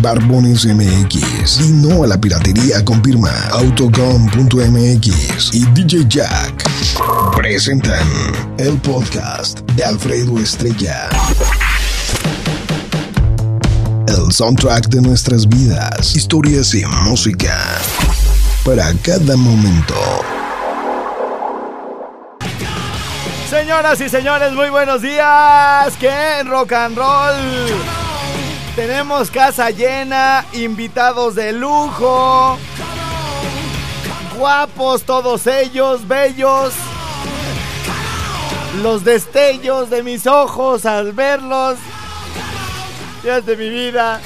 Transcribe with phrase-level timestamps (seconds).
[0.00, 6.64] Barbones MX y no a la piratería confirma Autocom.mx y DJ Jack
[7.36, 8.06] presentan
[8.58, 11.08] el podcast de Alfredo Estrella.
[14.06, 17.56] El soundtrack de nuestras vidas, historias y música
[18.64, 19.94] para cada momento.
[23.48, 25.94] Señoras y señores, muy buenos días.
[25.98, 27.99] ¿Qué rock and roll?
[28.80, 32.56] Tenemos casa llena, invitados de lujo,
[34.38, 36.72] guapos todos ellos, bellos.
[38.82, 41.76] Los destellos de mis ojos al verlos,
[43.22, 44.18] días de mi vida,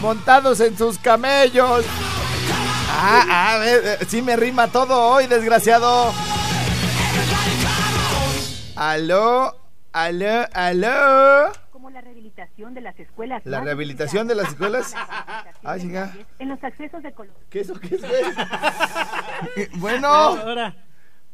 [0.00, 1.84] montados en sus camellos.
[2.88, 6.12] Ah, a ver, sí me rima todo hoy, desgraciado.
[8.76, 9.56] Aló,
[9.92, 11.67] aló, aló.
[12.38, 13.42] Como la rehabilitación de las escuelas.
[13.44, 14.94] ¿La rehabilitación de las escuelas?
[15.64, 15.76] Ah,
[16.38, 17.34] En los accesos de color.
[17.50, 17.96] ¿Qué eso qué
[19.56, 20.36] es, bueno,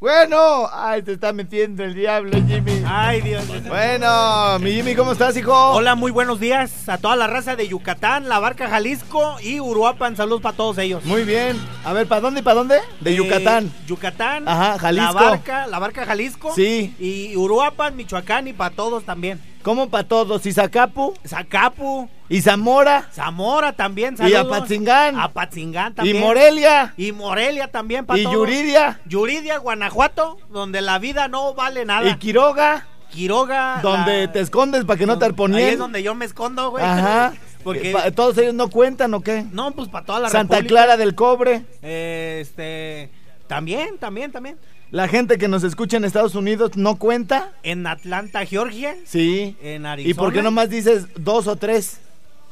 [0.01, 0.69] bueno.
[0.73, 2.83] Ay, te está metiendo el diablo, Jimmy.
[2.87, 3.45] Ay, Dios.
[3.69, 5.53] Bueno, mi Jimmy, ¿cómo estás, hijo?
[5.55, 10.17] Hola, muy buenos días a toda la raza de Yucatán, La Barca, Jalisco y Uruapan.
[10.17, 11.05] Saludos para todos ellos.
[11.05, 11.57] Muy bien.
[11.85, 12.79] A ver, ¿para dónde y para dónde?
[13.01, 13.71] De Eh, Yucatán.
[13.87, 14.49] Yucatán.
[14.49, 15.13] Ajá, Jalisco.
[15.15, 16.53] La Barca, La Barca, Jalisco.
[16.55, 16.95] Sí.
[16.99, 19.41] Y Uruapan, Michoacán y para todos también.
[19.65, 20.45] ¿Cómo para todos?
[20.45, 21.15] ¿Y Zacapu?
[21.27, 23.09] Zacapu, ¿Y Zamora?
[23.13, 24.47] Zamora también, ¿Y saludos.
[24.59, 25.19] Apatzingán?
[25.19, 26.21] Apatzingán ¿Y también.
[26.21, 26.93] Morelia?
[26.99, 28.37] Y Morelia también para ¿Y todos.
[28.37, 29.01] Yuridia?
[29.07, 32.07] Yuridia, Guanajuato, donde la vida no vale nada.
[32.11, 32.87] ¿Y Quiroga?
[33.11, 33.81] Quiroga.
[33.83, 35.69] Donde la- te escondes para que no te Ahí arponien.
[35.71, 36.85] es donde yo me escondo, güey.
[36.85, 37.33] Ajá.
[37.65, 37.95] Porque...
[38.15, 39.47] ¿Todos ellos no cuentan o qué?
[39.51, 40.83] No, pues para toda la Santa República.
[40.83, 41.65] Clara del Cobre.
[41.81, 43.11] Eh, este.
[43.47, 44.59] También, también, también.
[44.95, 47.51] La gente que nos escucha en Estados Unidos no cuenta.
[47.65, 48.95] En Atlanta, Georgia.
[49.05, 49.57] Sí.
[49.61, 50.09] En Arizona.
[50.09, 51.99] ¿Y por qué nomás dices dos o tres?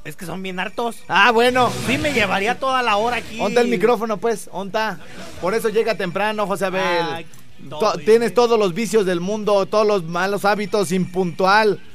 [0.05, 0.97] Es que son bien hartos.
[1.07, 1.71] Ah, bueno.
[1.87, 3.41] Sí, me llevaría toda la hora aquí.
[3.41, 4.51] Onta el micrófono, pues.
[4.51, 4.99] Onta.
[5.41, 7.07] Por eso llega temprano, José Abel.
[7.13, 7.27] Ay,
[7.71, 11.79] todo, tienes todos los vicios del mundo, todos los malos hábitos, impuntual.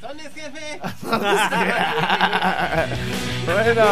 [3.44, 3.84] bueno,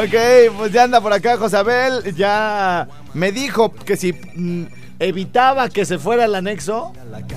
[0.00, 0.14] ok,
[0.58, 2.14] pues ya anda por acá José Abel.
[2.14, 4.66] Ya me dijo que si mm,
[5.02, 6.92] evitaba que se fuera al anexo,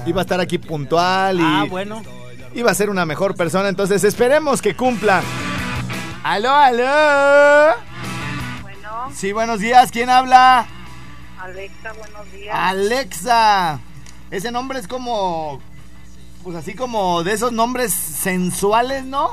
[0.05, 2.01] iba a estar aquí puntual y Ah, bueno.
[2.53, 3.69] iba a ser una mejor persona.
[3.69, 5.21] Entonces esperemos que cumpla.
[6.23, 7.75] Aló, aló.
[8.61, 9.91] Bueno, Sí, buenos días.
[9.91, 10.67] ¿Quién habla?
[11.39, 12.55] Alexa, buenos días.
[12.57, 13.79] Alexa.
[14.31, 15.59] Ese nombre es como.
[16.43, 19.31] Pues así como de esos nombres sensuales, ¿no?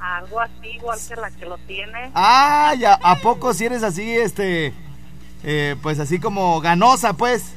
[0.00, 2.10] Algo así, igual que la que lo tiene.
[2.14, 2.98] Ah, ya.
[3.02, 4.72] ¿A poco si eres así, este.
[5.42, 7.52] Eh, pues así como ganosa, pues?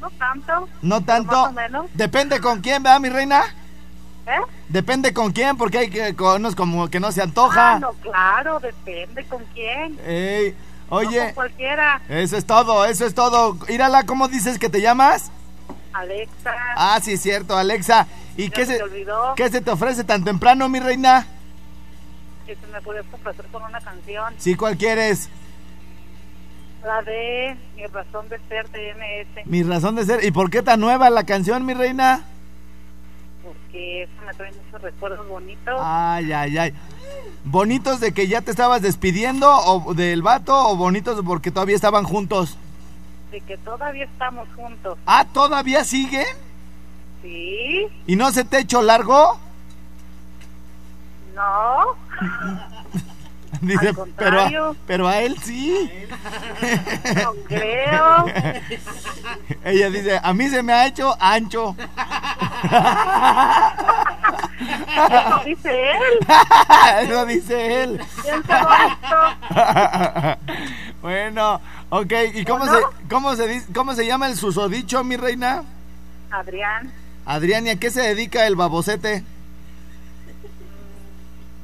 [0.00, 0.68] No tanto.
[0.82, 1.32] No tanto.
[1.32, 1.86] Más o menos.
[1.94, 3.42] Depende con quién, ¿verdad, mi reina?
[4.26, 4.40] ¿Eh?
[4.68, 7.74] Depende con quién, porque hay que con unos como que no se antoja.
[7.74, 9.98] Ah, no, claro, depende con quién.
[10.06, 10.54] Ey,
[10.90, 12.00] No oye, con cualquiera.
[12.08, 13.58] eso es todo, eso es todo.
[13.68, 15.30] Írala, ¿cómo dices que te llamas?
[15.92, 16.54] Alexa.
[16.76, 18.06] Ah, sí, es cierto, Alexa.
[18.36, 21.26] ¿Y ya qué se olvidó qué se te ofrece tan temprano, mi reina?
[22.46, 24.34] que se me puede complacer con una canción.
[24.38, 25.28] Sí, ¿cuál quieres?
[26.84, 29.46] La de Mi razón de ser de MS.
[29.46, 30.24] Mi razón de ser.
[30.24, 32.24] ¿Y por qué tan nueva la canción, mi reina?
[33.42, 35.80] Porque eso me trae muchos recuerdos bonitos.
[35.82, 36.74] Ay, ay, ay.
[37.44, 42.04] ¿Bonitos de que ya te estabas despidiendo o del vato o bonitos porque todavía estaban
[42.04, 42.56] juntos?
[43.30, 44.98] De que todavía estamos juntos.
[45.06, 46.26] Ah, ¿todavía siguen?
[47.22, 47.86] ¿Sí?
[48.06, 49.38] ¿Y no se te echó largo?
[51.34, 51.96] No.
[53.66, 55.90] Dice, pero, a, pero a él sí.
[57.22, 58.24] No creo.
[59.64, 61.76] Ella dice, a mí se me ha hecho ancho.
[64.96, 66.26] Eso dice él.
[67.02, 68.00] Eso dice él.
[71.02, 71.60] Bueno,
[71.90, 72.12] ok.
[72.34, 75.64] ¿Y cómo, se, cómo, se, cómo se llama el susodicho, mi reina?
[76.30, 76.92] Adrián,
[77.26, 79.24] Adrián, ¿y a qué se dedica el babocete?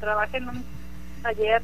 [0.01, 0.65] trabaja en un
[1.23, 1.63] taller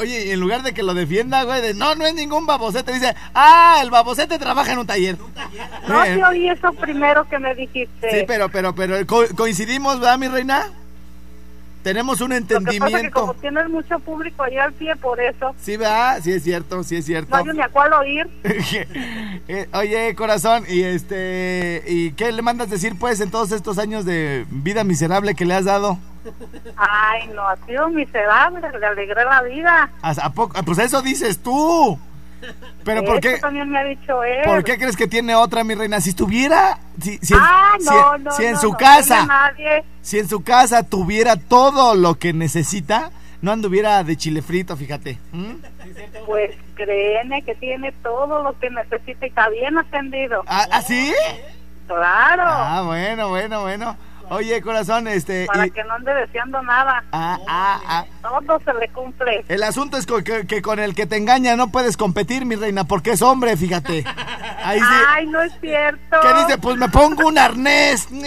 [0.00, 2.92] Oye, y en lugar de que lo defienda, güey, de no, no es ningún babocete,
[2.92, 5.16] dice, ah, el babocete trabaja en un taller.
[5.88, 8.10] No te oí eso primero que me dijiste.
[8.10, 10.70] Sí, pero, pero, pero, co- coincidimos, ¿verdad, mi reina?
[11.84, 12.64] Tenemos un Lo que pasa es
[13.04, 13.36] que como entendimiento.
[13.40, 15.54] tienes mucho público ahí al pie, por eso.
[15.60, 16.18] Sí, ¿verdad?
[16.20, 17.30] Sí es cierto, sí es cierto.
[17.30, 18.26] No hay ni a cuál oír.
[19.48, 24.04] Eh, Oye, corazón, y este, ¿y qué le mandas decir, pues, en todos estos años
[24.04, 26.00] de vida miserable que le has dado?
[26.76, 29.90] Ay, no, ha sido miserable, le alegré la vida.
[30.02, 30.60] ¿A, a poco?
[30.64, 31.98] Pues eso dices tú.
[32.84, 33.38] Pero ¿por qué?
[33.38, 34.44] también me ha dicho él.
[34.44, 36.00] ¿Por qué crees que tiene otra, mi reina?
[36.00, 39.84] Si estuviera, si, si, Ah, si- no, no, si en no, su casa, nadie.
[40.02, 45.18] si en su casa tuviera todo lo que necesita, no anduviera de chile frito, fíjate.
[45.32, 45.54] ¿Mm?
[46.26, 50.44] Pues créeme que tiene todo lo que necesita y está bien atendido.
[50.46, 51.12] ¿Ah, ¿ah, sí?
[51.86, 53.96] Claro, Ah, bueno, bueno, bueno.
[54.28, 55.46] Oye, corazón, este...
[55.46, 57.02] para y- que no ande deseando nada.
[57.12, 58.04] ah, ah, ah.
[58.22, 59.44] Todo se le cumple.
[59.48, 62.84] El asunto es que, que con el que te engaña no puedes competir, mi reina,
[62.84, 64.04] porque es hombre, fíjate.
[64.64, 64.86] Ahí sí.
[65.08, 66.16] Ay, no es cierto.
[66.22, 66.58] ¿Qué dice?
[66.58, 68.08] Pues me pongo un arnés.
[68.10, 68.22] No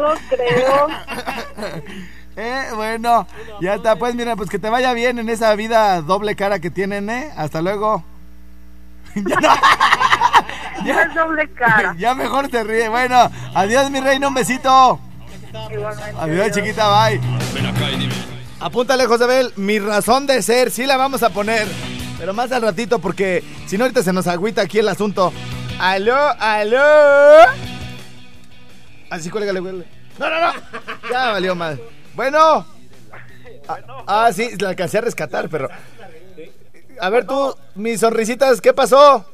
[0.00, 0.88] lo creo.
[2.36, 3.26] Eh, bueno,
[3.60, 6.70] ya está, pues mira, pues que te vaya bien en esa vida doble cara que
[6.70, 7.30] tienen, ¿eh?
[7.36, 8.02] Hasta luego.
[9.14, 9.48] ya, no.
[10.84, 11.94] No es doble cara.
[11.98, 12.88] ya mejor te ríe.
[12.88, 15.00] Bueno, adiós, mi reina, un besito.
[15.70, 16.16] Igualmente.
[16.18, 17.20] Adiós, chiquita, bye.
[18.60, 21.66] Apúntale, Josabel, mi razón de ser, sí la vamos a poner.
[22.18, 25.32] Pero más al ratito, porque si no, ahorita se nos agüita aquí el asunto.
[25.78, 26.82] Aló, aló.
[29.08, 29.84] Así, cuélgale, güey.
[30.18, 30.52] No, no, no.
[31.10, 31.80] Ya valió mal.
[32.14, 32.66] Bueno.
[33.66, 35.68] Ah, ah, sí, la alcancé a rescatar, pero.
[37.00, 39.24] A ver tú, mis sonrisitas, ¿qué pasó?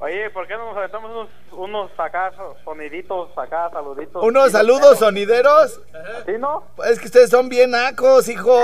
[0.00, 2.32] Oye, ¿por qué no nos aventamos unos, unos acá
[2.64, 4.22] soniditos, acá saluditos?
[4.22, 5.80] ¿Unos saludos sonideros?
[6.24, 6.62] ¿Sí, no?
[6.86, 8.56] Es que ustedes son bien nacos, hijo.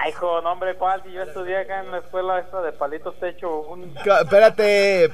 [0.00, 1.02] Ay, hijo, no, hombre, ¿cuál?
[1.04, 3.94] Si yo estudié acá en la escuela esta de palitos techo, un...
[4.04, 5.04] Ca- Espérate,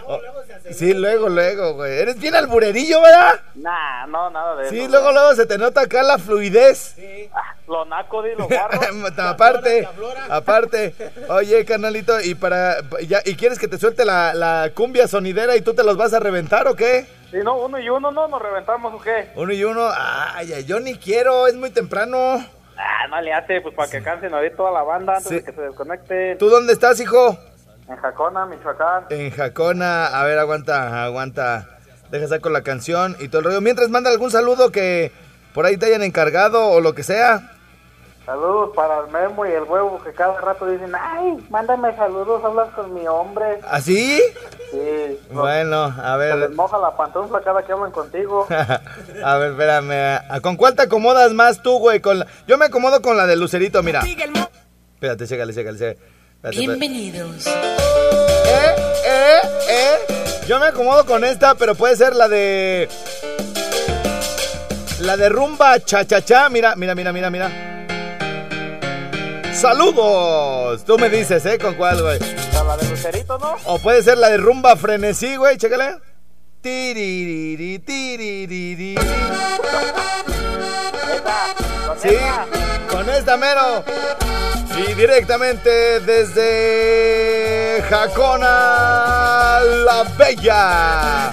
[0.00, 0.68] espérate.
[0.68, 1.98] Oh, sí, luego, luego, güey.
[1.98, 3.40] Eres bien alburerillo, ¿verdad?
[3.54, 4.90] Nah, no, nada de Sí, eso.
[4.90, 6.96] luego, luego se te nota acá la fluidez.
[7.32, 8.80] Ah, lo naco, di, lo guarro.
[9.18, 9.88] aparte,
[10.28, 10.94] aparte.
[11.28, 12.76] Oye, carnalito, ¿y para
[13.06, 16.12] ya, y quieres que te suelte la, la cumbia sonidera y tú te los vas
[16.14, 17.06] a reventar o qué?
[17.30, 18.28] Sí, no, uno y uno, ¿no?
[18.28, 19.28] ¿Nos reventamos o qué?
[19.34, 19.88] Uno y uno.
[19.92, 22.44] Ay, ay, yo ni quiero, es muy temprano.
[22.76, 25.34] Ah, no le hace, pues para que canten ahorita toda la banda antes Sí.
[25.36, 26.38] de que se desconecten.
[26.38, 27.36] ¿Tú dónde estás, hijo?
[27.88, 29.04] En Jacona, Michoacán.
[29.10, 30.06] En Jacona.
[30.06, 31.68] A ver, aguanta, aguanta.
[32.10, 33.60] Deja saco la canción y todo el rollo.
[33.60, 35.12] Mientras manda algún saludo que
[35.52, 37.50] por ahí te hayan encargado o lo que sea.
[38.24, 42.70] Saludos para el Memo y el Huevo que cada rato dicen, ay, mándame saludos, hablas
[42.70, 43.60] con mi hombre.
[43.68, 44.18] ¿Así?
[44.70, 46.50] Sí, no, Bueno, a se les ver.
[46.52, 48.46] moja la pantufla cada que hablan contigo.
[49.24, 50.22] A ver, espérame.
[50.30, 52.00] ¿A- ¿Con cuál te acomodas más tú, güey?
[52.00, 54.00] Con la- Yo me acomodo con la de Lucerito, mira.
[54.00, 56.13] Espérate, chécale, chécale, chécale.
[56.50, 57.46] Bienvenidos.
[57.46, 57.52] Eh,
[59.06, 59.38] eh,
[59.70, 59.94] eh.
[60.46, 62.88] Yo me acomodo con esta, pero puede ser la de.
[65.00, 66.50] La de rumba cha cha cha.
[66.50, 67.50] Mira, mira, mira, mira, mira.
[69.54, 70.84] ¡Saludos!
[70.84, 71.58] Tú me dices, ¿eh?
[71.58, 72.18] ¿Con cuál, güey?
[72.18, 73.56] la de Lucerito, ¿no?
[73.64, 75.56] O puede ser la de rumba frenesí, güey.
[75.56, 75.96] Chécale.
[76.60, 78.94] Tiririri, tiririri.
[81.86, 82.46] Con Sí, esa.
[82.90, 83.84] con esta mero.
[84.76, 91.30] Y directamente desde Jacona la Bella.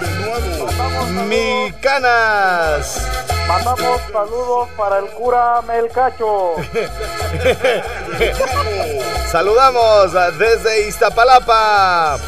[1.26, 3.04] Mi canas.
[3.48, 6.54] Mandamos saludos para el cura Melcacho.
[9.30, 12.18] Saludamos desde Iztapalapa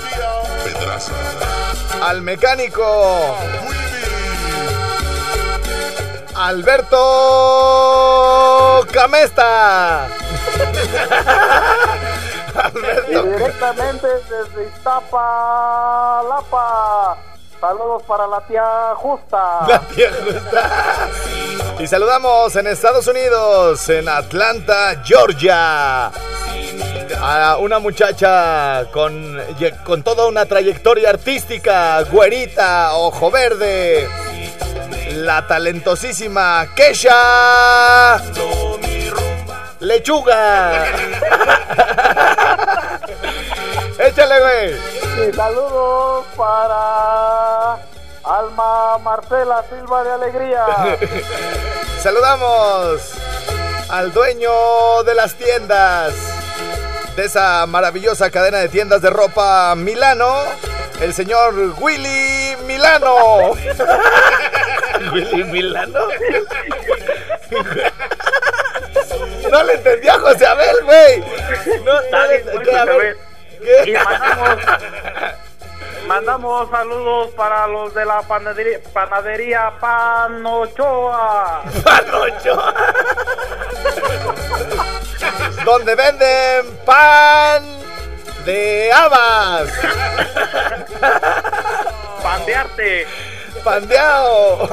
[2.03, 3.37] al mecánico
[6.35, 6.97] Alberto
[8.93, 10.09] Camesta.
[13.09, 15.17] Y directamente desde Iztapalapa.
[17.61, 19.67] Saludos para la tía Justa.
[19.69, 21.09] La tía Justa.
[21.79, 26.11] Y saludamos en Estados Unidos, en Atlanta, Georgia.
[27.21, 29.41] A una muchacha con,
[29.85, 34.09] con toda una trayectoria artística, güerita, ojo verde.
[35.13, 38.21] La talentosísima Kesha
[39.85, 40.87] Lechuga.
[43.99, 44.77] Échale, güey.
[45.29, 47.79] Y saludos para
[48.25, 50.67] Alma Marcela Silva de Alegría.
[52.03, 53.13] Saludamos
[53.89, 56.15] al dueño de las tiendas,
[57.17, 60.35] de esa maravillosa cadena de tiendas de ropa Milano,
[61.01, 63.53] el señor Willy Milano.
[65.13, 66.01] Willy Milano.
[69.51, 71.21] No le entendí a José Abel, güey.
[71.85, 72.71] No, no le entendí.
[72.71, 73.17] A Abel.
[73.87, 74.59] Y mandamos,
[76.07, 81.63] mandamos saludos para los de la panadería, panadería Panochoa.
[81.83, 82.63] Panocho.
[85.65, 87.65] Donde venden pan
[88.45, 89.71] de habas.
[92.23, 93.07] Pandearte.
[93.63, 94.69] Pandeado.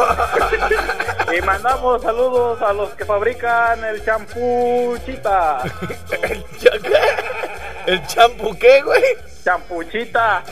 [1.34, 5.64] Y mandamos saludos a los que fabrican el champú Chita.
[6.22, 6.46] ¿El?
[7.86, 9.04] ¿El champú qué, güey?
[9.44, 10.44] Champuchita.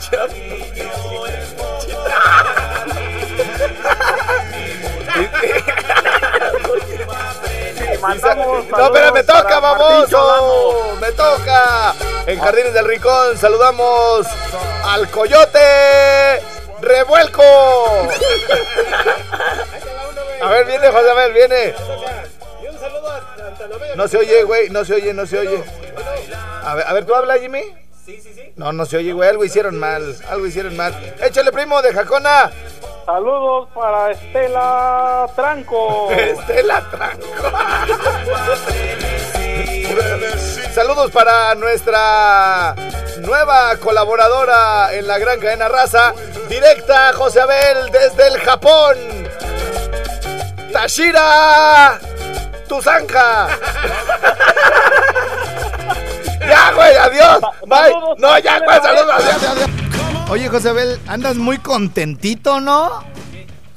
[8.02, 10.98] Mandamos No, pero me toca, baboso.
[11.02, 11.94] Me toca.
[12.26, 14.26] En Jardines del Rincón saludamos
[14.84, 16.42] al coyote
[16.82, 17.44] revuelco.
[20.42, 21.74] A ver, viene, José, a ver, viene.
[23.96, 25.64] No se oye, güey, no se oye, no se oye.
[26.64, 27.64] A ver, a ver, ¿tú hablas, Jimmy?
[28.06, 28.54] Sí, sí, sí.
[28.56, 30.94] No, no se oye, güey, algo hicieron mal, algo hicieron mal.
[31.22, 32.52] Échale, primo, de Jacona.
[33.06, 36.10] Saludos para Estela Tranco.
[36.12, 37.26] Estela Tranco.
[40.74, 42.76] Saludos para nuestra
[43.20, 46.14] nueva colaboradora en la gran cadena raza,
[46.48, 48.98] directa José Abel desde el Japón.
[50.72, 52.00] Tashira
[52.68, 53.48] tu zanja.
[56.48, 57.42] ya, güey, adiós.
[57.68, 57.92] Bye.
[57.92, 59.70] Saludos, No, ya, güey, saludos, adiós, adiós.
[60.30, 63.04] Oye, José Abel, andas muy contentito, ¿no?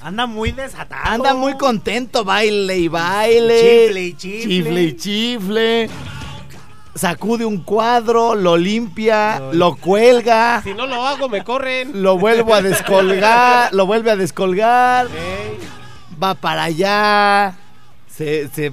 [0.03, 1.03] Anda muy desatado.
[1.05, 3.61] Anda muy contento, baile y baile.
[3.87, 4.43] Chifle y chifle.
[4.49, 5.91] Chifle y chifle.
[6.95, 12.03] Sacude un cuadro, lo limpia, lo cuelga, Si no lo hago, me corren.
[12.03, 15.07] lo vuelvo a descolgar, lo vuelve a descolgar,
[16.23, 17.55] va para allá,
[18.09, 18.73] se, se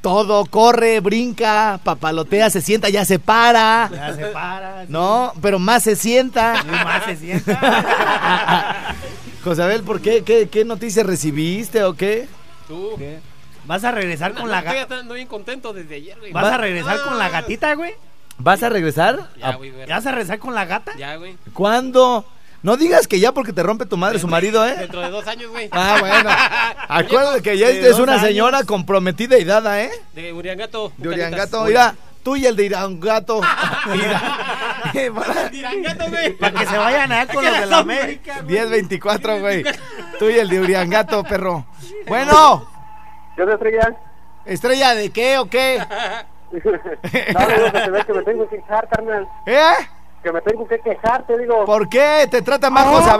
[0.00, 3.90] todo corre, brinca, papalotea, se sienta, ya se para.
[3.92, 4.82] Ya se para.
[4.82, 4.92] sí.
[4.92, 6.54] No, pero más se sienta.
[6.64, 8.94] Y más se sienta.
[9.44, 10.22] José Abel, ¿por qué?
[10.22, 12.28] ¿Qué, qué noticias recibiste o qué?
[12.68, 12.90] Tú.
[13.64, 14.98] ¿Vas a regresar con la Estoy gatita?
[15.00, 16.32] ando bien contento desde ayer, güey.
[16.32, 17.94] ¿Vas a regresar con la gatita, güey?
[18.38, 19.30] ¿Vas a regresar?
[19.38, 19.86] Ya, ¿A- güey, güey.
[19.88, 20.92] ¿Ya vas a regresar con la gata?
[20.96, 21.36] Ya, güey.
[21.52, 22.24] ¿Cuándo?
[22.62, 24.74] No digas que ya porque te rompe tu madre su marido, ¿eh?
[24.76, 25.68] Dentro de dos años, güey.
[25.72, 26.30] Ah, bueno.
[26.88, 28.26] Acuérdate que ya de es una años.
[28.26, 29.90] señora comprometida y dada, ¿eh?
[30.14, 30.92] De Uriangato.
[30.96, 31.64] De Uriangato.
[31.64, 31.94] Mira,
[32.24, 33.40] tú y el de Iriangato.
[34.94, 36.32] Uriangato, güey.
[36.38, 38.40] Para que se vayan a con los de la América.
[38.42, 38.56] güey.
[38.56, 39.64] 10-24, güey.
[40.18, 41.66] Tú y el de Uriangato, perro.
[42.08, 42.68] Bueno,
[43.36, 43.96] Yo te estrella.
[44.44, 45.78] ¿estrella de qué o qué?
[46.52, 49.28] No, digo que te ve que me tengo que quejar, carnal.
[49.46, 49.72] ¿Eh?
[50.26, 51.64] Que me tengo que quejar, te digo.
[51.66, 52.26] ¿Por qué?
[52.28, 53.10] ¿Te trata mal José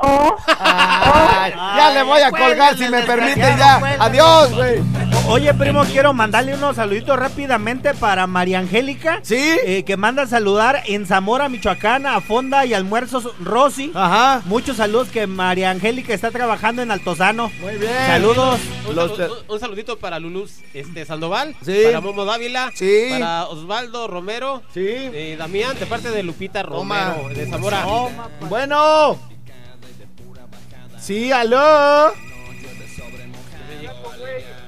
[0.00, 3.76] Ay, ya le voy a colgar si me permite ya.
[4.00, 4.80] Adiós, güey.
[5.26, 9.20] Oye, primo, quiero mandarle unos saluditos rápidamente para María Angélica.
[9.22, 9.56] ¿Sí?
[9.64, 13.90] eh, que manda a saludar en Zamora, Michoacán, a Fonda y Almuerzos Rosy.
[13.94, 14.42] Ajá.
[14.44, 17.50] Muchos saludos que María Angélica está trabajando en Altozano.
[17.60, 17.92] Muy bien.
[18.06, 18.60] Saludos.
[18.86, 21.56] Un, Los- salu- un- un saludito para Luluz este, Sandoval.
[21.64, 21.80] Sí.
[21.86, 22.70] Para Momo Dávila.
[22.74, 23.06] Sí.
[23.12, 24.62] Para Osvaldo Romero.
[24.74, 24.84] Sí.
[24.86, 27.14] eh, Damián, de parte de Lupita Toma.
[27.16, 27.86] Romero, de Zamora.
[28.50, 29.18] Bueno.
[31.04, 32.14] Sí, aló.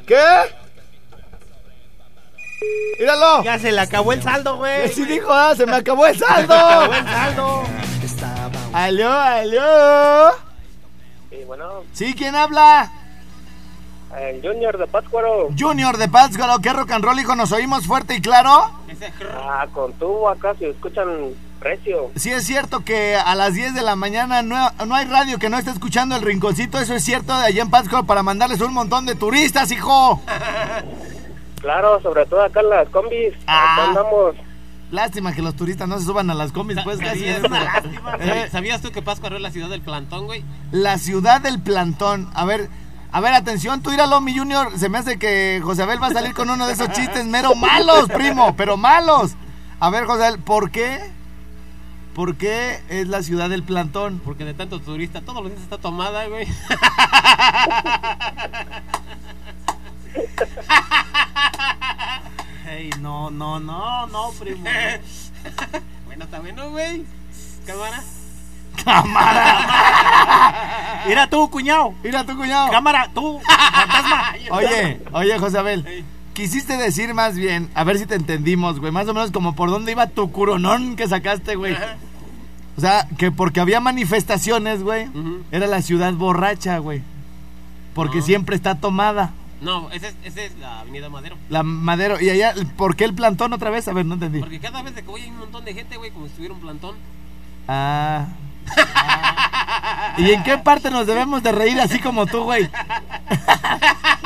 [0.06, 0.22] ¿Qué?
[3.00, 3.42] Míralo.
[3.42, 4.92] Ya se le acabó el saldo, güey.
[4.92, 6.54] Sí dijo, ah, se me acabó el saldo.
[6.54, 8.58] acabó el saldo.
[8.74, 10.30] Aló, aló.
[11.30, 12.92] Sí, bueno, Sí, ¿quién habla?
[14.18, 15.48] el Junior de Pátzcuaro.
[15.58, 17.34] Junior de Pátzcuaro, ¿qué rock and roll, hijo?
[17.34, 18.70] ¿Nos oímos fuerte y claro?
[19.34, 21.34] Ah, con tubo acá se escuchan
[21.66, 22.10] precio.
[22.14, 25.48] Sí es cierto que a las 10 de la mañana no, no hay radio que
[25.48, 28.72] no esté escuchando el rinconcito, eso es cierto de allá en Pátzcuaro para mandarles un
[28.72, 30.22] montón de turistas, hijo.
[31.60, 33.34] Claro, sobre todo acá en las combis.
[33.48, 33.72] Ah.
[33.72, 34.36] Acá andamos.
[34.92, 37.64] Lástima que los turistas no se suban a las combis, pues casi ¿Sabías, es una
[37.64, 38.16] lástima.
[38.20, 40.44] Eh, ¿Sabías tú que Pátzcuaro es la ciudad del plantón, güey?
[40.70, 42.30] la ciudad del plantón.
[42.34, 42.68] A ver,
[43.10, 44.78] a ver, atención, tú íralo, mi junior.
[44.78, 47.56] Se me hace que José Abel va a salir con uno de esos chistes mero
[47.56, 49.34] malos, primo, pero malos.
[49.80, 51.00] A ver, José Abel, ¿por qué?
[52.16, 54.22] ¿Por qué es la ciudad del plantón?
[54.24, 56.46] Porque de tanto turista, todos los días está tomada, güey.
[62.70, 64.64] Ey, no, no, no, no, primo.
[66.06, 67.04] bueno, está bueno, güey.
[67.66, 68.02] Cámara.
[71.06, 71.92] Mira tú, cuñado.
[72.02, 72.70] Mira tu cuñado.
[72.70, 74.32] Cámara, tú, fantasma.
[74.52, 76.06] Oye, oye, José Abel.
[76.32, 79.68] Quisiste decir más bien, a ver si te entendimos, güey, más o menos como por
[79.70, 81.76] dónde iba tu curonón que sacaste, güey.
[82.76, 85.08] O sea, que porque había manifestaciones, güey,
[85.50, 87.02] era la ciudad borracha, güey.
[87.94, 89.32] Porque siempre está tomada.
[89.62, 91.36] No, esa es, esa es la Avenida Madero.
[91.48, 92.20] La Madero.
[92.20, 93.88] ¿Y allá por qué el plantón otra vez?
[93.88, 94.40] A ver, no entendí.
[94.40, 96.54] Porque cada vez de que voy hay un montón de gente, güey, como si estuviera
[96.54, 96.96] un plantón.
[97.68, 98.26] Ah.
[99.88, 100.14] Ah.
[100.18, 102.68] ¿Y en qué parte nos debemos de reír así como tú, güey?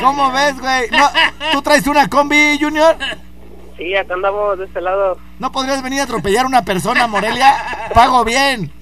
[0.00, 0.90] ¿Cómo ves, güey?
[0.90, 1.08] No,
[1.52, 2.96] ¿Tú traes una combi, Junior?
[3.76, 5.18] Sí, acá andamos de este lado.
[5.38, 7.54] ¿No podrías venir a atropellar a una persona, Morelia?
[7.94, 8.72] Pago bien.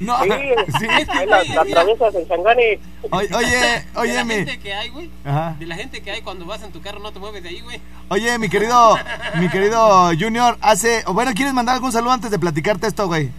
[0.00, 0.30] No, Sí,
[0.78, 0.86] sí.
[1.08, 2.78] ahí la, la atraviesas en Changani.
[3.10, 5.10] Oye, oye, de oye, la mi, gente que hay, güey.
[5.24, 5.56] Ajá.
[5.58, 7.60] De la gente que hay cuando vas en tu carro no te mueves de ahí,
[7.62, 7.80] güey.
[8.08, 8.96] oye, mi querido,
[9.40, 13.30] mi querido Junior, hace, bueno, ¿quieres mandar algún saludo antes de platicarte esto, güey?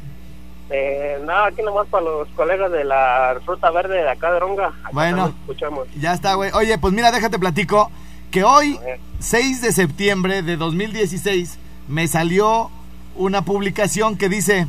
[0.69, 4.67] Eh, nada, aquí nomás para los colegas de la Ruta Verde de acá de Ronga.
[4.67, 5.33] Acá Bueno.
[5.41, 5.87] escuchamos.
[5.95, 6.51] Ya está, güey.
[6.53, 7.89] Oye, pues mira, déjate platico
[8.31, 9.00] que hoy, A ver.
[9.19, 11.57] 6 de septiembre de 2016,
[11.88, 12.69] me salió
[13.15, 14.67] una publicación que dice,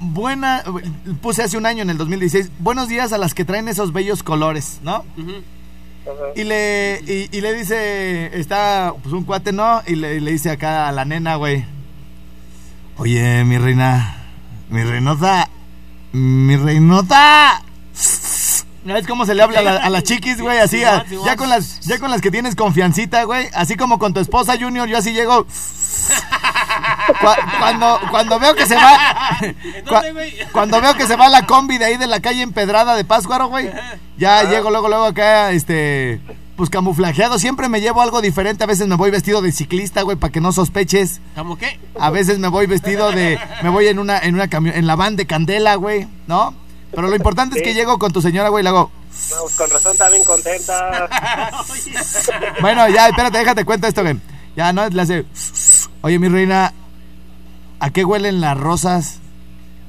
[0.00, 0.64] buena,
[1.20, 4.22] puse hace un año en el 2016, buenos días a las que traen esos bellos
[4.22, 5.04] colores, ¿no?
[6.36, 9.82] Y le, y, y le dice, está pues un cuate, ¿no?
[9.86, 11.64] Y le, y le dice acá a la nena, güey.
[12.96, 14.24] Oye, mi reina,
[14.70, 15.48] mi reinota,
[16.12, 17.62] mi reinota.
[18.86, 20.58] ¿Sabes cómo se le habla a, la- a las chiquis, güey?
[20.58, 23.48] Así, a- ya con las, ya con las que tienes confiancita, güey.
[23.54, 25.46] Así como con tu esposa, Junior, yo así llego.
[27.20, 28.98] Cua- Cuando, cuando veo que se va.
[30.52, 33.48] Cuando veo que se va la combi de ahí de la calle empedrada de Páscuaro,
[33.48, 33.70] güey.
[34.18, 36.20] Ya llego luego, luego acá, este.
[36.56, 37.38] Pues camuflajeado.
[37.38, 38.64] Siempre me llevo algo diferente.
[38.64, 41.20] A veces me voy vestido de ciclista, güey, para que no sospeches.
[41.34, 41.78] ¿Cómo qué?
[41.98, 43.38] A veces me voy vestido de.
[43.62, 46.54] Me voy en una, en una camión, en la van de candela, güey, ¿no?
[46.96, 48.90] Pero lo importante es que llego con tu señora, güey, y le hago.
[49.30, 51.08] No, pues con razón está bien contenta.
[52.62, 54.18] Bueno, ya, espérate, déjate cuenta esto, güey.
[54.56, 55.26] Ya, no, le hace.
[56.00, 56.72] Oye, mi reina,
[57.80, 59.18] ¿a qué huelen las rosas?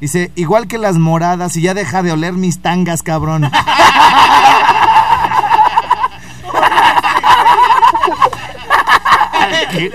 [0.02, 3.50] Dice, igual que las moradas, y ya deja de oler mis tangas, cabrón.
[9.68, 9.92] ¿A qué,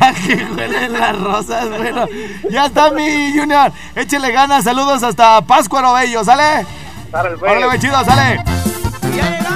[0.00, 1.68] a qué huelen las rosas?
[1.68, 2.06] Bueno,
[2.50, 3.72] ya está mi Junior.
[3.94, 6.66] Échele ganas, saludos hasta Páscuaro Bello, ¿sale?
[7.10, 7.50] Sale, güey.
[7.50, 8.42] Órale, güey, chido, sale.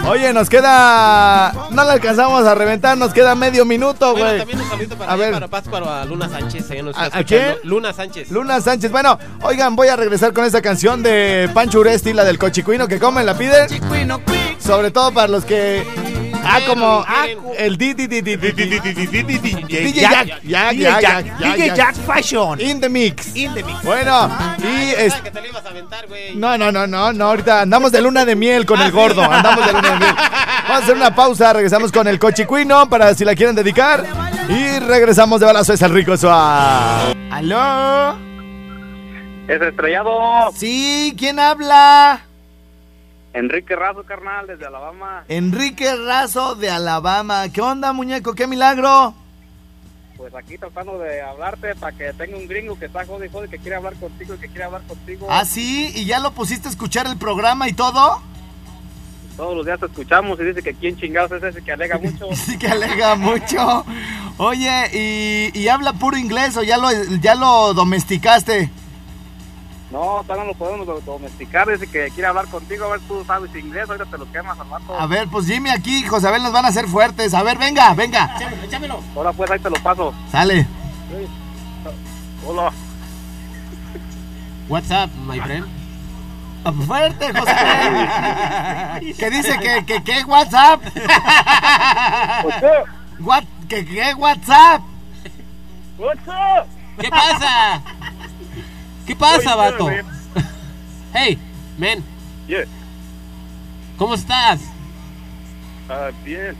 [0.06, 1.50] Oye, nos queda.
[1.70, 4.38] No le alcanzamos a reventar, nos queda medio minuto, Bueno, güey.
[4.38, 5.32] también un saludito para, A ver.
[5.32, 6.68] para Pátzcuaro, a Luna Sánchez.
[6.82, 7.54] Nos ¿A- está a quién?
[7.62, 8.30] Luna Sánchez.
[8.30, 8.90] Luna Sánchez.
[8.92, 12.98] Bueno, oigan, voy a regresar con esta canción de Pancho Uresti, la del cochicuino que
[12.98, 13.66] comen, la piden.
[14.58, 16.33] Sobre todo para los que.
[16.44, 17.04] Ah, como
[17.56, 18.20] el DJ
[19.94, 21.38] Jack.
[21.38, 22.60] DJ Jack Fashion.
[22.60, 23.34] In the mix.
[23.34, 23.82] In the mix.
[23.82, 25.14] Bueno, y es...
[26.34, 29.22] No, no, no, no, no, ahorita andamos de luna de miel con el gordo.
[29.22, 30.14] Andamos de luna de miel.
[30.16, 34.04] Vamos a hacer una pausa, regresamos con el cochicuino para si la quieren dedicar.
[34.48, 37.14] Y regresamos de balazo es el rico suave.
[37.30, 38.16] ¿Aló?
[39.48, 40.52] ¿Es estrellado?
[40.56, 42.22] Sí, ¿quién habla?
[43.34, 45.24] Enrique Razo, carnal, desde Alabama.
[45.28, 47.48] Enrique Razo de Alabama.
[47.52, 48.34] ¿Qué onda, muñeco?
[48.34, 49.12] ¿Qué milagro?
[50.16, 53.48] Pues aquí tratando de hablarte para que tenga un gringo que está jode y jode,
[53.48, 55.26] que quiere hablar contigo y que quiere hablar contigo.
[55.28, 55.90] ¿Ah, sí?
[55.96, 58.22] ¿Y ya lo pusiste a escuchar el programa y todo?
[59.36, 62.28] Todos los días te escuchamos y dice que quién chingados es ese que alega mucho.
[62.34, 63.84] Sí que alega mucho.
[64.38, 64.90] Oye,
[65.52, 66.88] ¿y, y habla puro inglés o ya lo,
[67.20, 68.70] ya lo domesticaste?
[69.94, 71.68] No, todavía no lo podemos do- domesticar.
[71.68, 72.86] Dice que quiere hablar contigo.
[72.86, 73.88] A ver, tú sabes inglés.
[73.88, 74.98] Ahorita te lo quemas al rato.
[74.98, 77.32] A ver, pues Jimmy aquí, Josabel nos van a hacer fuertes.
[77.32, 78.34] A ver, venga, venga.
[78.36, 79.00] Échamelo, échamelo.
[79.14, 80.12] Ahora pues ahí te lo paso.
[80.32, 80.66] Sale.
[82.44, 82.72] Hola.
[84.68, 85.64] What's up, my friend?
[86.88, 89.14] Fuerte, Josabel.
[89.16, 90.82] que dice que, que, que WhatsApp.
[92.42, 92.88] What's up?
[93.20, 94.82] What, que, que WhatsApp.
[95.98, 96.66] What's up?
[96.98, 97.80] ¿Qué pasa?
[99.06, 99.88] ¿Qué pasa, vato?
[101.12, 101.38] Hey,
[101.78, 102.02] man,
[102.48, 102.64] Yeah.
[103.96, 104.60] ¿cómo estás?
[105.88, 106.56] Ah, bien.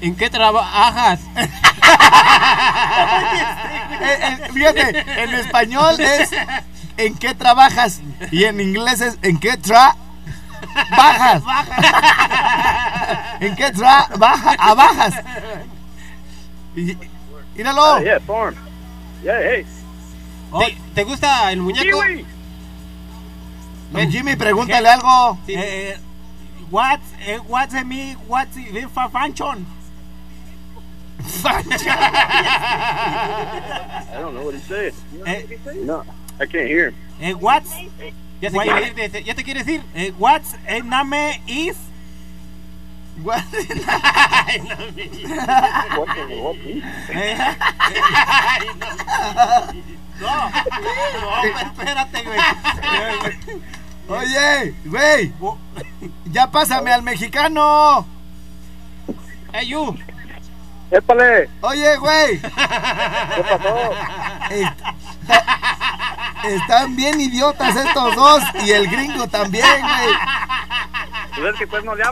[0.00, 1.20] ¿En qué trabajas?
[3.98, 6.30] Eh, eh, fíjate, en español es
[6.96, 8.00] ¿en qué trabajas?
[8.30, 9.96] Y en inglés es ¿en qué tra
[10.90, 11.42] bajas?
[13.40, 15.14] ¿En qué tra baja a bajas?
[16.76, 16.96] Y,
[17.56, 17.82] míralo.
[17.82, 18.54] Ah, yeah, farm.
[19.22, 19.66] Yeah, hey.
[20.58, 21.98] ¿Te, te gusta el muñeco?
[23.92, 25.38] Don Jimmy, pregúntale algo.
[25.46, 25.54] Sí.
[25.56, 25.96] Eh,
[26.70, 29.66] what, eh, what's the me, what's the fa- function?
[31.44, 31.62] I
[34.20, 34.92] don't know what he said.
[35.26, 35.46] Eh,
[35.84, 36.02] No,
[36.40, 37.70] I can't hear eh, what's,
[38.40, 39.82] ¿Ya, se Why- quiere ir de- ¿Ya te quieres ir?
[39.94, 40.54] eh, what's
[40.84, 41.76] name is?
[43.22, 43.42] What?
[45.96, 46.08] What
[50.20, 52.40] no, no, espérate, güey.
[54.08, 55.32] Oye, güey,
[56.26, 58.06] ya pásame al mexicano.
[59.52, 59.96] Hey, you.
[60.90, 61.48] ¡Épale!
[61.62, 62.40] Oye, güey.
[62.40, 63.90] ¿Qué pasó?
[66.44, 70.14] Están bien idiotas estos dos y el gringo también, güey.
[71.36, 72.04] Pues es que pues no le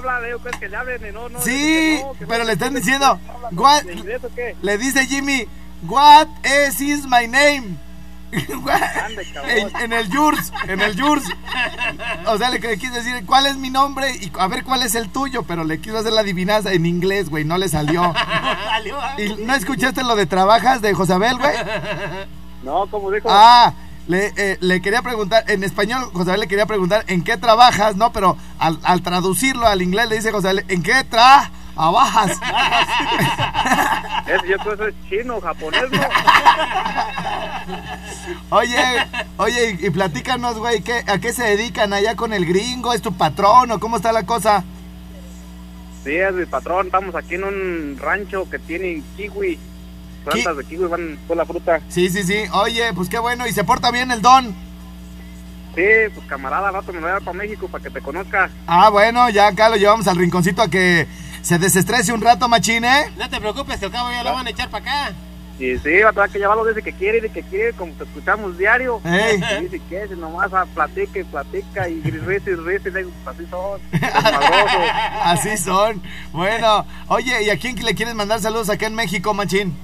[0.42, 1.40] pues que le hablen y no, no.
[1.40, 3.20] Sí, dice que no, que pero no, le están diciendo,
[3.52, 4.56] what- ¿En inglés o qué?
[4.60, 5.46] Le dice Jimmy,
[5.86, 7.78] what is, is my name?
[8.32, 11.24] Ande, en, en el Jurs, en el Jurs.
[12.26, 14.10] O sea, le, le quiso decir, ¿cuál es mi nombre?
[14.16, 17.30] Y a ver cuál es el tuyo, pero le quiso hacer la adivinanza en inglés,
[17.30, 18.12] güey, no le salió.
[19.18, 21.54] ¿Y no escuchaste lo de trabajas de Josabel, güey?
[22.64, 23.28] No, como dijo.
[23.30, 23.72] Ah,
[24.06, 28.12] le, eh, le quería preguntar, en español Josabel le quería preguntar en qué trabajas, ¿no?
[28.12, 31.04] Pero al, al traducirlo al inglés le dice Josabel, ¿en qué
[31.74, 32.38] trabajas?
[34.26, 36.00] Es, yo creo que es chino, japonés, ¿no?
[38.50, 39.06] Oye,
[39.36, 42.94] oye, y, y platícanos, güey, ¿qué, ¿a qué se dedican allá con el gringo?
[42.94, 44.64] ¿Es tu patrón o cómo está la cosa?
[46.04, 46.86] Sí, es mi patrón.
[46.86, 49.58] Estamos aquí en un rancho que tiene kiwi.
[50.24, 51.80] Plantas de kiwi van con la fruta.
[51.88, 52.44] Sí, sí, sí.
[52.52, 53.46] Oye, pues qué bueno.
[53.46, 54.54] ¿Y se porta bien el don?
[55.74, 55.82] Sí,
[56.14, 58.48] pues camarada, rato me voy a dar para México para que te conozca.
[58.66, 61.08] Ah, bueno, ya acá lo llevamos al rinconcito a que
[61.44, 63.12] se desestrese un rato, machín, ¿eh?
[63.18, 65.14] No te preocupes, que al cabo ya lo van a echar para acá.
[65.58, 68.02] Y sí, va a tener que llevarlo desde que quiere, de que quiere, como te
[68.02, 69.00] escuchamos diario.
[69.04, 69.36] Ey.
[69.60, 72.98] Y dice que si nomás ah, platica y platica y risa y risa y le
[73.04, 73.80] digo, pues así son.
[75.22, 76.02] Así son.
[76.32, 79.76] Bueno, oye, ¿y a quién le quieres mandar saludos acá en México, machín?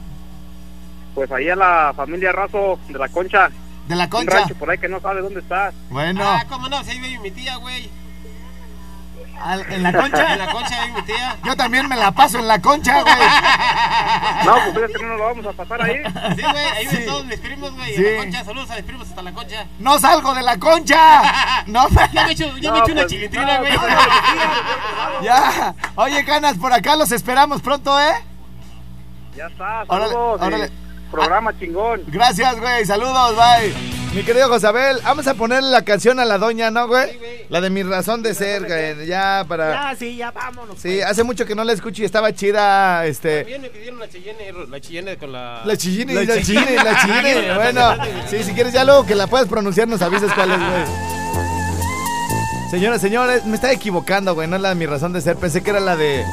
[1.14, 3.49] Pues ahí a la familia Razo de la Concha.
[3.87, 4.38] De la Un concha.
[4.38, 5.73] rancho por ahí que no sabe dónde está.
[5.88, 7.90] Bueno, Ah, cómo no, si ahí vive mi tía, güey.
[9.40, 10.33] Al- en la concha.
[10.33, 11.37] En la concha vive mi tía.
[11.44, 13.14] Yo también me la paso en la concha, güey.
[14.44, 15.96] No, pues es que no lo vamos a pasar ahí.
[16.37, 17.05] Sí, güey, ahí Sí.
[17.07, 17.94] todos mis primos, güey.
[17.94, 18.05] Sí.
[18.07, 19.66] En la concha, saludos a mis primos hasta la concha.
[19.79, 21.22] No salgo de la concha.
[21.66, 22.09] No me...
[22.12, 23.72] Ya me he hecho, ya me No, he hecho una pues, chilitrina, no, güey.
[25.22, 25.74] Ya.
[25.96, 28.14] Oye, Canas, por acá los esperamos pronto, ¿eh?
[29.37, 30.40] Ya está, saludos.
[30.40, 30.70] y órale.
[31.11, 32.03] Programa chingón.
[32.07, 32.85] Gracias, güey.
[32.87, 34.00] Saludos, bye.
[34.14, 37.16] Mi querido Josabel, vamos a ponerle la canción a la doña, ¿no, güey?
[37.49, 39.07] La de mi razón de ser, güey.
[39.07, 39.92] Ya para.
[39.92, 40.79] Ya, sí, ya vámonos.
[40.81, 43.42] Sí, hace mucho que no la escucho y estaba chida, este.
[43.42, 45.62] También me pidieron la chillene, la chillene con la...
[45.64, 47.55] La chillini, la, chillini, la chillini.
[47.55, 47.94] Bueno,
[48.29, 50.85] sí, si quieres ya luego que la puedas pronunciar, nos avisas cuál es, güey.
[52.73, 54.49] Señoras, señores, me estaba equivocando, güey.
[54.49, 55.37] No es la de mi razón de ser.
[55.37, 56.25] Pensé que era la de.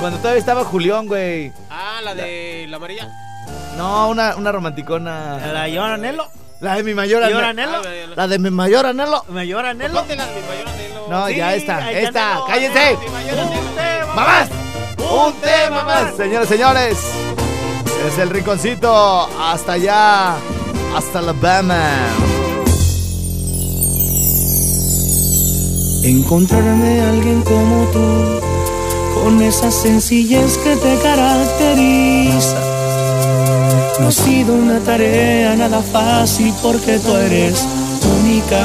[0.00, 1.52] Cuando todavía estaba Julián, güey.
[1.68, 3.06] Ah, la de la María.
[3.76, 5.38] No, una, una romanticona.
[5.52, 6.26] La llora Nelo.
[6.62, 7.78] La de mi mayor ¿Llora anhelo.
[7.78, 8.14] Anhelo?
[8.14, 9.24] La de mi mayor anhelo.
[9.24, 11.06] Póntela, mi mayor anhelo.
[11.10, 12.38] No, Sí, ya está, ahí esta.
[12.46, 12.98] ¡Cállense!
[13.04, 14.14] Mi mayor anhelo.
[14.14, 14.48] ¡Mamás!
[14.98, 16.14] ¡Un tema más!
[16.16, 16.98] Señores, señores.
[18.06, 19.28] Es el rinconcito.
[19.40, 20.36] Hasta allá.
[20.96, 21.96] Hasta Alabama.
[26.04, 28.40] Encontrarme a alguien como tú,
[29.20, 32.81] con esa sencillez que te caracteriza.
[34.00, 37.66] No ha sido una tarea nada fácil porque tú eres
[38.22, 38.60] única.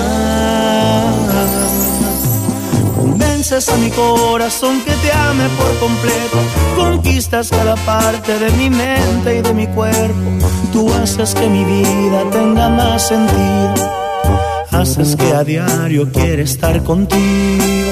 [2.95, 6.37] Convences a mi corazón que te ame por completo.
[6.75, 10.29] Conquistas cada parte de mi mente y de mi cuerpo.
[10.73, 14.07] Tú haces que mi vida tenga más sentido
[14.71, 17.91] haces que a diario quiera estar contigo.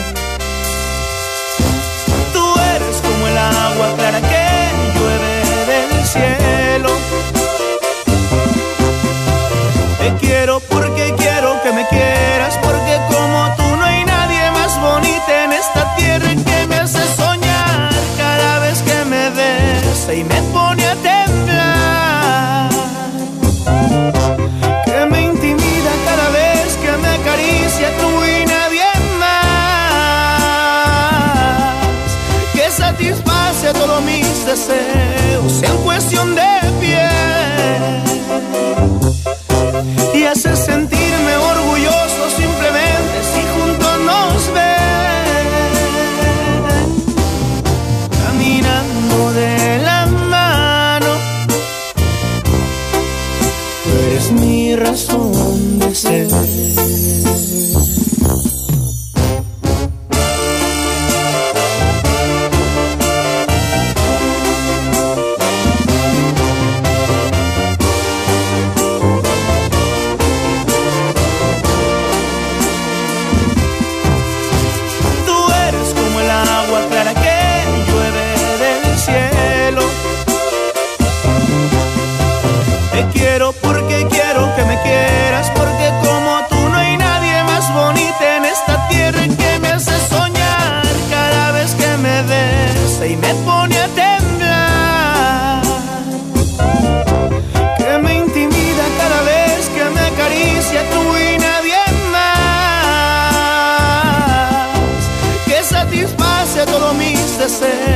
[107.55, 107.94] ser.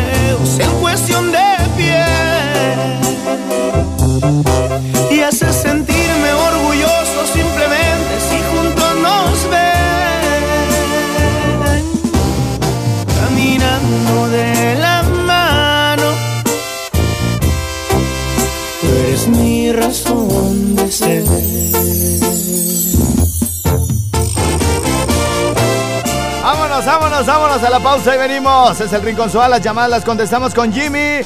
[27.64, 28.80] A la pausa y venimos.
[28.80, 31.22] Es el Rincón Suárez, las llamadas las contestamos con Jimmy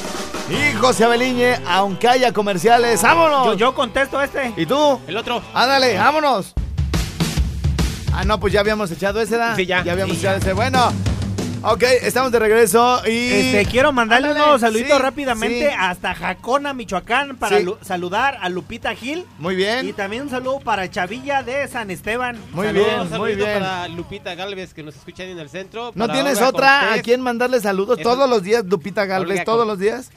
[0.50, 3.02] y José Abeliñe, aunque haya comerciales.
[3.02, 3.46] ¡Vámonos!
[3.46, 4.52] Yo, yo contesto este.
[4.56, 5.00] ¿Y tú?
[5.06, 5.40] El otro.
[5.54, 6.52] Ándale, vámonos.
[8.12, 9.54] Ah, no, pues ya habíamos echado ese, ¿da?
[9.56, 9.82] Sí, ya.
[9.84, 10.42] Ya habíamos Sí, echado ya.
[10.44, 10.52] ese.
[10.52, 10.92] Bueno,
[11.72, 13.32] ok, estamos de regreso y...
[13.32, 15.76] Este, quiero mandarle Ándale, unos saluditos sí, rápidamente sí.
[15.78, 17.66] hasta Jacona, Michoacán, para Sí.
[17.82, 19.24] saludar a Lupita Gil.
[19.38, 19.86] Muy bien.
[19.88, 22.38] Y también un saludo para Chavilla de San Esteban.
[22.52, 22.86] Muy Saludos.
[22.86, 23.52] bien, Un muy bien.
[23.58, 25.92] para Lupita Galvez que nos escucha ahí en el centro.
[25.94, 26.98] ¿No tienes Olga otra Cortés.
[27.00, 29.30] a quien mandarle saludos Eso- todos los días, Lupita Galvez?
[29.40, 30.10] Olga ¿Todos los días?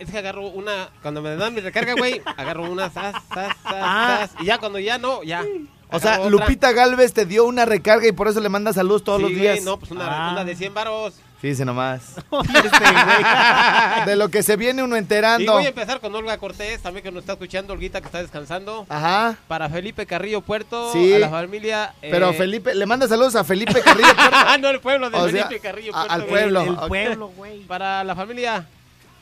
[0.00, 3.74] Es que agarro una, cuando me dan mi recarga, güey, agarro una, sas, sas, sas,
[3.76, 4.16] Ah.
[4.32, 5.44] sas, y ya cuando ya no, ya.
[5.90, 6.30] O sea, otra.
[6.30, 9.30] Lupita Galvez te dio una recarga y por eso le manda saludos todos Sí, los
[9.32, 9.62] güey, días.
[9.64, 10.32] no, pues una, Ah.
[10.32, 11.14] una de 100 varos.
[11.40, 12.16] Fíjese nomás.
[12.16, 14.04] Este, güey.
[14.06, 15.52] De lo que se viene uno Y enterando.
[15.52, 18.86] voy a empezar con Olga Cortés, también que nos está escuchando, Olguita que está descansando.
[18.88, 19.36] Ajá.
[19.46, 21.14] Para Felipe Carrillo Puerto, Sí.
[21.14, 21.94] a la familia.
[22.02, 24.08] eh, Pero Felipe, le manda saludos a Felipe Carrillo.
[24.16, 24.36] Puerto.
[24.36, 26.12] Ah, no, el pueblo de O sea, Felipe Carrillo a- Puerto.
[26.12, 26.30] al güey.
[26.30, 26.60] pueblo.
[26.62, 27.60] El pueblo, güey.
[27.66, 28.66] Para la familia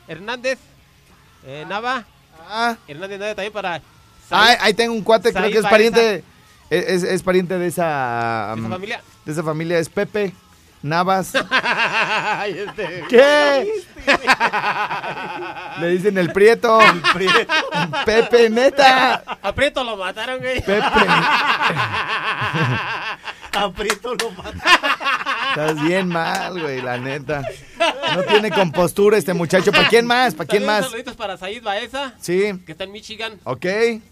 [0.09, 0.59] Hernández,
[1.47, 2.05] eh, Nava.
[2.49, 3.83] Ah, Hernández Nava también para.
[4.31, 6.25] ah, ahí tengo un cuate, creo que es pariente.
[6.71, 8.53] Es- es pariente de esa.
[8.55, 9.01] ¿Esa um, familia?
[9.25, 10.33] De esa familia, es Pepe
[10.83, 11.33] Navas.
[12.47, 13.05] Este.
[13.09, 13.73] ¿Qué?
[15.81, 16.79] Le dicen el prieto.
[18.05, 19.23] Pepe, neta.
[19.43, 20.61] Aprieto lo mataron, güey.
[20.63, 20.83] Pepe.
[23.57, 24.53] Aprieto lo mata.
[25.51, 27.43] Estás bien mal, güey, la neta.
[28.15, 29.73] No tiene compostura este muchacho.
[29.73, 30.35] ¿Para quién más?
[30.35, 30.87] ¿Para quién más?
[30.87, 33.39] Saluditos para Said Baeza, Sí, que está en Michigan.
[33.45, 33.67] ok.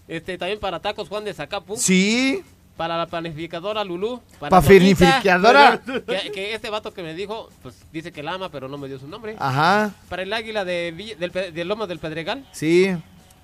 [0.07, 1.75] Este, también para Tacos Juan de Zacapu.
[1.77, 2.43] Sí.
[2.77, 4.21] Para la panificadora Lulú.
[4.39, 5.77] Para Panificadora.
[5.79, 8.77] Toñita, Que, que este vato que me dijo, pues dice que la ama, pero no
[8.77, 9.35] me dio su nombre.
[9.39, 12.45] Ajá, Para el águila de, Villa- del, del Lomo del Pedregal.
[12.51, 12.93] sí.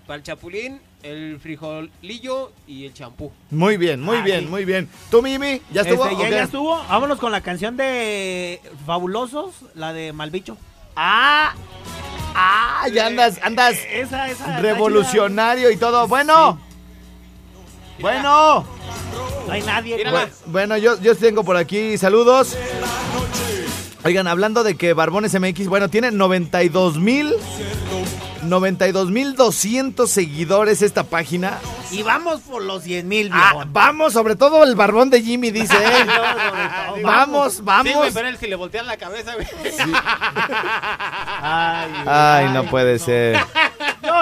[0.08, 3.32] Para el chapulín, el frijolillo y el champú.
[3.50, 4.90] Muy bien, muy bien, muy bien.
[5.10, 5.62] ¿Tú, Mimi?
[5.72, 6.06] ¿Ya estuvo?
[6.06, 6.78] Este, ya, estuvo.
[6.90, 10.58] Vámonos con la canción de Fabulosos, la de Malbicho.
[10.96, 11.54] Ah,
[12.36, 14.32] ah, ya andas, andas Esa, esa.
[14.32, 16.08] está revolucionario y todo.
[16.08, 16.60] Bueno,
[18.00, 18.66] bueno.
[19.48, 20.04] No hay nadie.
[20.10, 20.26] Güey.
[20.48, 22.56] Bueno, yo, yo tengo por aquí saludos.
[24.04, 27.34] Oigan, hablando de que Barbones MX, bueno, tiene 92 mil,
[28.44, 31.60] 92 mil 200 seguidores esta página.
[31.92, 35.76] Y vamos por los 100 mil, Ah, vamos, sobre todo el barbón de Jimmy, dice
[35.84, 36.08] él.
[37.04, 37.94] vamos, Sí, vamos.
[37.94, 39.48] güey, pero él si le voltean la cabeza, güey.
[41.42, 43.38] Ay, Ay, no puede ser.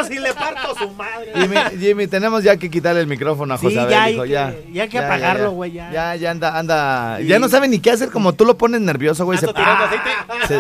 [0.01, 1.31] No, si le parto su madre.
[1.35, 4.29] Jimmy, Jimmy, tenemos ya que quitarle el micrófono a Sí, José Abel, ya hay que-
[4.29, 4.55] ya.
[4.71, 5.91] ya hay que apagarlo, güey, ya.
[5.91, 7.17] Ya, ya anda, anda.
[7.19, 7.27] Sí.
[7.27, 9.37] Ya no sabe ni qué hacer, como tú lo pones nervioso, güey.
[9.37, 10.09] Se- tirando aceite.
[10.47, 10.59] Se-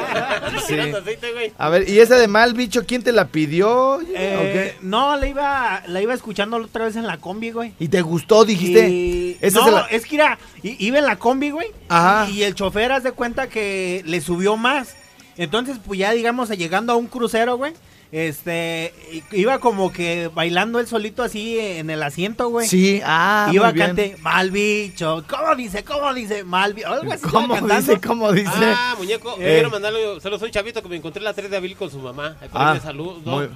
[0.59, 0.65] sí.
[0.67, 1.53] tirando aceite, güey.
[1.57, 3.99] A ver, ¿y esa de mal bicho, quién te la pidió?
[4.15, 7.73] Eh, ¿O No, la iba, la iba escuchando la otra vez en la combi, güey.
[7.79, 8.89] ¿Y te gustó, dijiste?
[8.89, 11.67] Y- Esa no, la- es que era, iba en la combi, güey.
[11.87, 12.29] Ajá.
[12.29, 14.95] Y el chofer haz de cuenta que le subió más.
[15.37, 17.73] Entonces, pues ya digamos, llegando a un crucero, güey.
[18.11, 18.91] Este,
[19.33, 22.67] iba como que bailando él solito así en el asiento, güey.
[22.67, 23.85] Sí, ah, Iba muy bien.
[23.87, 25.23] cante mal bicho.
[25.29, 25.83] ¿Cómo dice?
[25.83, 26.43] ¿Cómo dice?
[26.43, 26.87] Mal bicho.
[26.87, 28.01] Algo así ¿Cómo dice?
[28.01, 28.49] ¿Cómo dice?
[28.55, 29.33] Ah, muñeco.
[29.33, 29.53] Eh.
[29.53, 32.35] Quiero mandarle a un chavito que me encontré la 3 de abril con su mamá.
[32.41, 33.19] Ahí Ah, saludo.
[33.25, 33.49] muy-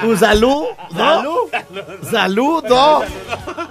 [0.08, 0.68] Un saludo.
[2.10, 3.04] Saludo.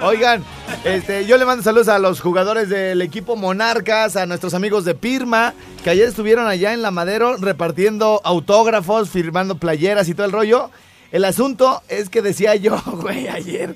[0.03, 0.43] Oigan,
[0.83, 4.93] este, yo le mando saludos a los jugadores del equipo Monarcas, a nuestros amigos de
[4.93, 10.31] Pirma, que ayer estuvieron allá en La Madero repartiendo autógrafos, firmando playeras y todo el
[10.31, 10.69] rollo.
[11.11, 13.75] El asunto es que decía yo, güey, ayer,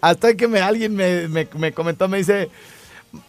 [0.00, 2.50] hasta que me, alguien me, me- me comentó, me dice,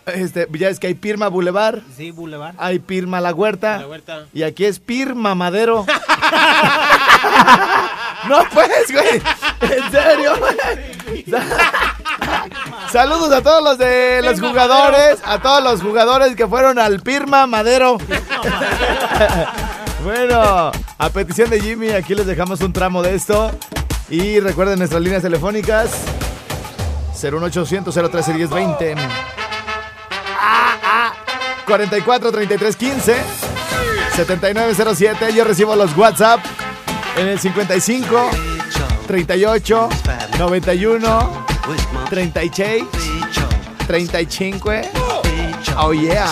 [0.07, 2.55] este, ya es que hay Pirma Boulevard, Sí, Boulevard.
[2.57, 4.25] hay Pirma La Huerta, La huerta.
[4.33, 5.85] y aquí es Pirma Madero.
[8.27, 9.21] no pues, güey.
[9.61, 11.25] En serio, güey.
[12.91, 16.99] Saludos a todos los de los Pirma jugadores, a todos los jugadores que fueron al
[17.01, 17.97] Pirma Madero.
[20.05, 23.51] Bueno, a petición de Jimmy, aquí les dejamos un tramo de esto.
[24.07, 25.89] Y recuerden nuestras líneas telefónicas
[27.19, 28.95] 01800 013 1020
[31.65, 33.15] 44 33 15
[34.15, 35.33] 7907.
[35.33, 36.39] Yo recibo los WhatsApp
[37.17, 38.29] en el 55
[39.07, 39.89] 38
[40.37, 41.45] 91
[42.11, 42.83] 36
[43.87, 44.71] 35.
[45.77, 46.27] Oh yeah.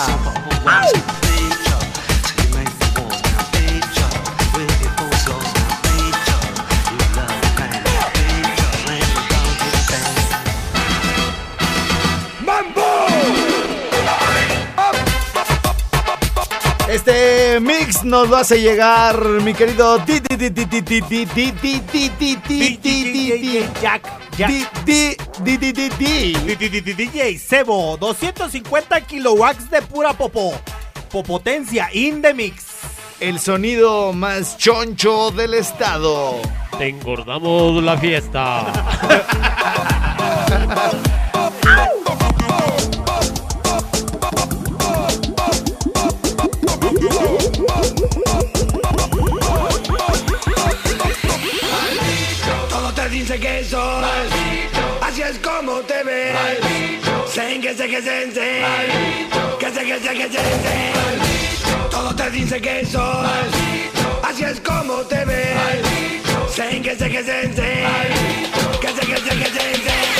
[16.93, 19.97] Este mix nos lo hace llegar mi querido
[23.81, 24.03] Jack.
[26.93, 30.53] DJ Sebo, 250 kilowatts de pura popo.
[31.11, 32.63] Popotencia in the mix.
[33.19, 36.35] El sonido más choncho del estado.
[36.77, 38.71] Te engordamos la fiesta.
[53.33, 54.05] sé que sos.
[55.01, 56.33] Así es como te ves.
[56.33, 57.27] Maldito.
[57.27, 58.61] Sen que sé que sen, sen.
[58.61, 59.57] Maldito.
[59.57, 61.89] Que sé que sé que sen, sen.
[61.89, 63.27] Todo te dice que sos.
[64.23, 65.57] Así es como te ves.
[66.49, 67.83] Sen que sé que sen, sen.
[68.81, 70.12] Que sé que sé que sen, sen.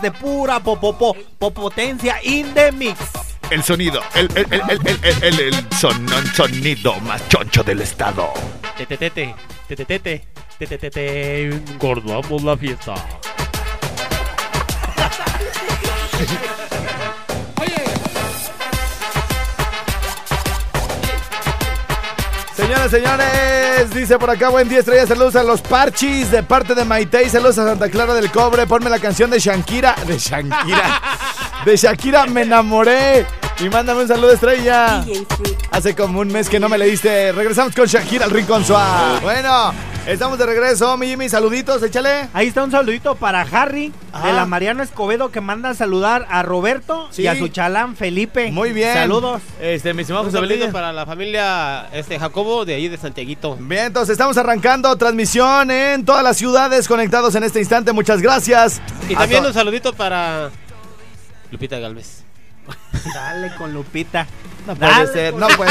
[0.00, 1.14] de pura popopó.
[1.38, 2.98] Popotencia in the mix.
[3.50, 8.32] El sonido, el, el, el, el, el, el, el son- sonido más choncho del estado.
[8.76, 9.34] Tete, tete,
[9.68, 10.24] tete, tete,
[10.58, 12.94] tete, tete, engordamos la fiesta.
[22.56, 26.86] Señoras, señores, dice por acá, buen día, estrellas, saludos a los parchis de parte de
[26.86, 31.02] Maite y saludos a Santa Clara del Cobre, ponme la canción de Shankira, de Shankira,
[31.66, 33.26] de Shakira, me enamoré,
[33.58, 35.04] y mándame un saludo, estrella.
[35.70, 39.20] Hace como un mes que no me leíste, regresamos con Shakira al Rincón Suave.
[39.20, 39.74] Bueno,
[40.06, 42.28] estamos de regreso, mi Jimmy, saluditos, échale.
[42.32, 44.26] Ahí está un saludito para Harry Ajá.
[44.28, 47.22] de la Mariano Escobedo que manda a saludar a Roberto Sí.
[47.22, 48.50] y a su chalán Felipe.
[48.52, 48.94] Muy bien.
[48.94, 49.42] Saludos.
[49.60, 53.56] Este, mi estimado Un José para la familia este Jacobo de ahí de Santiaguito.
[53.60, 57.92] Bien, entonces estamos arrancando transmisión en todas las ciudades conectados en este instante.
[57.92, 58.80] Muchas gracias.
[59.08, 60.50] Y A también un saludito para
[61.50, 62.24] Lupita Galvez.
[63.14, 64.26] Dale con Lupita.
[64.66, 65.70] No puede Dale ser, no puede,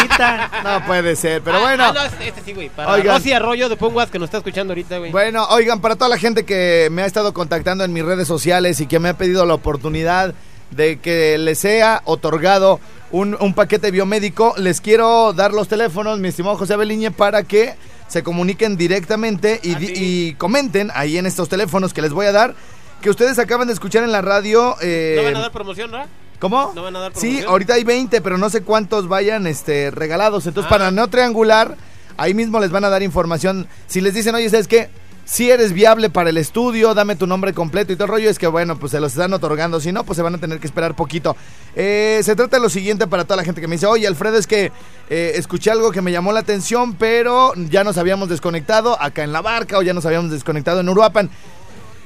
[0.63, 1.84] no puede ser, pero Ah, bueno.
[1.86, 2.69] ah, no, este, sí, güey.
[2.69, 3.17] Para Oigan.
[3.17, 5.12] Rosy Arroyo de Ponguas que nos está escuchando ahorita, güey.
[5.12, 8.79] Bueno, oigan, para toda la gente que me ha estado contactando en mis redes sociales
[8.79, 10.34] y que me ha pedido la oportunidad
[10.71, 12.79] de que les sea otorgado
[13.12, 17.75] un, un paquete biomédico, les quiero dar los teléfonos, mi estimado José Beliñe, para que
[18.08, 22.31] se comuniquen directamente y, Ah, y comenten ahí en estos teléfonos que les voy a
[22.31, 22.55] dar,
[23.01, 24.75] que ustedes acaban de escuchar en la radio.
[24.81, 26.08] eh, ¿No van a dar promoción, ¿verdad?
[26.39, 26.71] ¿Cómo?
[26.75, 30.45] ¿No van a dar Sí, ahorita hay 20, pero no sé cuántos vayan este, regalados.
[30.47, 30.75] Entonces, Ah.
[30.77, 31.75] para no triangular,
[32.17, 33.67] ahí mismo les van a dar información.
[33.87, 34.89] Si les dicen, oye, ¿sabes qué?
[35.27, 38.37] Si eres viable para el estudio, dame tu nombre completo y todo el rollo, es
[38.37, 39.79] que bueno, pues se los están otorgando.
[39.79, 41.35] Si no, pues se van a tener que esperar poquito.
[41.75, 44.37] Eh, se trata de lo siguiente para toda la gente que me dice, oye, Alfredo,
[44.37, 44.71] es que
[45.09, 49.33] eh, escuché algo que me llamó la atención, pero ya nos habíamos desconectado acá en
[49.33, 51.31] la barca o ya nos habíamos desconectado en Uruapan.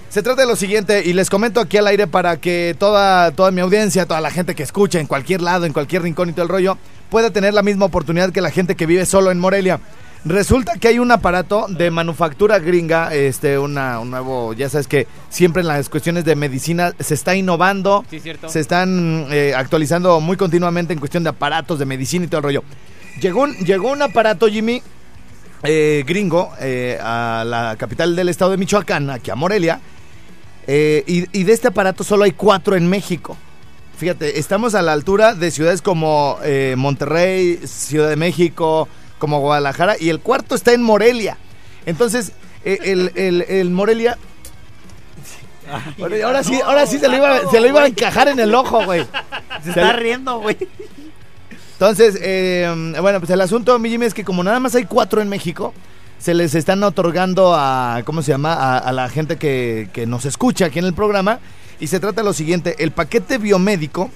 [0.09, 3.51] Se trata de lo siguiente, y les comento aquí al aire para que toda, toda
[3.51, 6.43] mi audiencia, toda la gente que escucha en cualquier lado, en cualquier rincón y todo
[6.43, 6.77] el rollo,
[7.11, 9.79] pueda tener la misma oportunidad que la gente que vive solo en Morelia.
[10.25, 15.05] Resulta que hay un aparato de manufactura gringa, este, una, un nuevo, ya sabes que
[15.29, 20.37] siempre en las cuestiones de medicina se está innovando, Sí, se están eh, actualizando muy
[20.37, 22.63] continuamente en cuestión de aparatos de medicina y todo el rollo.
[23.21, 24.81] Llegó un, llegó un aparato, Jimmy,
[25.63, 29.79] eh, gringo, eh, a la capital del estado de Michoacán, aquí a Morelia,
[30.71, 33.35] eh, y, y de este aparato solo hay cuatro en México.
[33.97, 39.95] Fíjate, estamos a la altura de ciudades como eh, Monterrey, Ciudad de México, como Guadalajara,
[39.99, 41.37] y el cuarto está en Morelia.
[41.87, 42.31] Entonces,
[42.63, 44.17] eh, el, el- el Morelia...
[45.99, 48.55] Ahora, ahora sí, ahora sí se lo, iba, se lo iba a encajar en el
[48.55, 49.05] ojo, güey.
[49.63, 50.57] Se está riendo, güey.
[51.73, 52.67] Entonces, eh,
[53.01, 55.73] bueno, pues el asunto, mi Jimmy, es que como nada más hay cuatro en México,
[56.19, 58.53] se les están otorgando a, ¿cómo se llama?
[58.53, 61.39] A, a la gente que, que nos escucha aquí en el programa.
[61.79, 64.11] Y se trata de lo siguiente, el paquete biomédico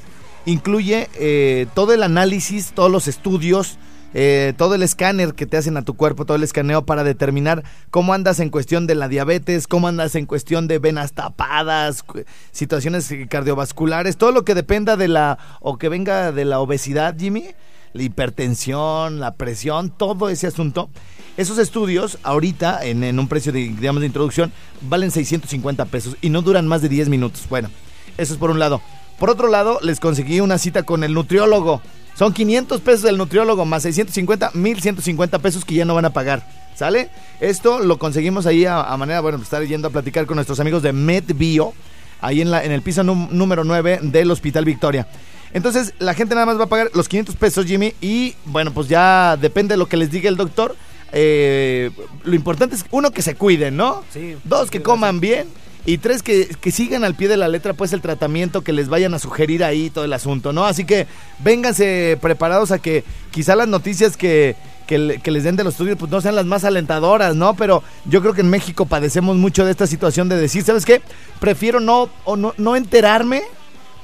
[0.45, 3.78] incluye eh, todo el análisis, todos los estudios,
[4.14, 7.64] eh, todo el escáner que te hacen a tu cuerpo, todo el escaneo para determinar
[7.89, 12.04] cómo andas en cuestión de la diabetes, cómo andas en cuestión de venas tapadas,
[12.51, 17.51] situaciones cardiovasculares, todo lo que dependa de la o que venga de la obesidad, Jimmy,
[17.94, 20.89] la hipertensión, la presión, todo ese asunto.
[21.36, 26.30] Esos estudios, ahorita, en, en un precio de, digamos, de introducción, valen 650 pesos y
[26.30, 27.48] no duran más de 10 minutos.
[27.50, 27.70] Bueno,
[28.18, 28.82] eso es por un lado.
[29.20, 31.82] Por otro lado, les conseguí una cita con el nutriólogo.
[32.16, 36.48] Son 500 pesos del nutriólogo más 650, 1150 pesos que ya no van a pagar.
[36.76, 37.10] ¿Sale?
[37.39, 40.91] Esto lo conseguimos ahí a, manera, bueno, estar yendo a platicar con nuestros amigos de
[40.91, 41.74] MedBio,
[42.20, 45.08] ahí en, la, en el piso número 9 del Hospital Victoria.
[45.54, 48.88] Entonces, la gente nada más va a pagar los 500 pesos, Jimmy, y bueno, pues
[48.88, 50.76] ya depende de lo que les diga el doctor.
[51.12, 51.91] Eh,
[52.24, 54.04] lo importante es, uno, que se cuiden, ¿no?
[54.12, 54.36] Sí.
[54.43, 55.47] Dos, que coman bien.
[55.86, 58.88] Y tres, que, que sigan al pie de la letra, pues, el tratamiento que les
[58.89, 60.66] vayan a sugerir ahí, todo el asunto, ¿no?
[60.66, 61.08] Así que
[61.43, 64.56] vénganse preparados a que quizá las noticias que,
[64.88, 67.54] que, le- que les den de los estudios, pues, no sean las más alentadoras, ¿no?
[67.56, 71.01] Pero yo creo que en México padecemos mucho de esta situación de decir, ¿sabes qué?
[71.39, 73.43] Prefiero no, o no, no enterarme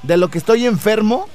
[0.04, 1.28] de lo que estoy enfermo,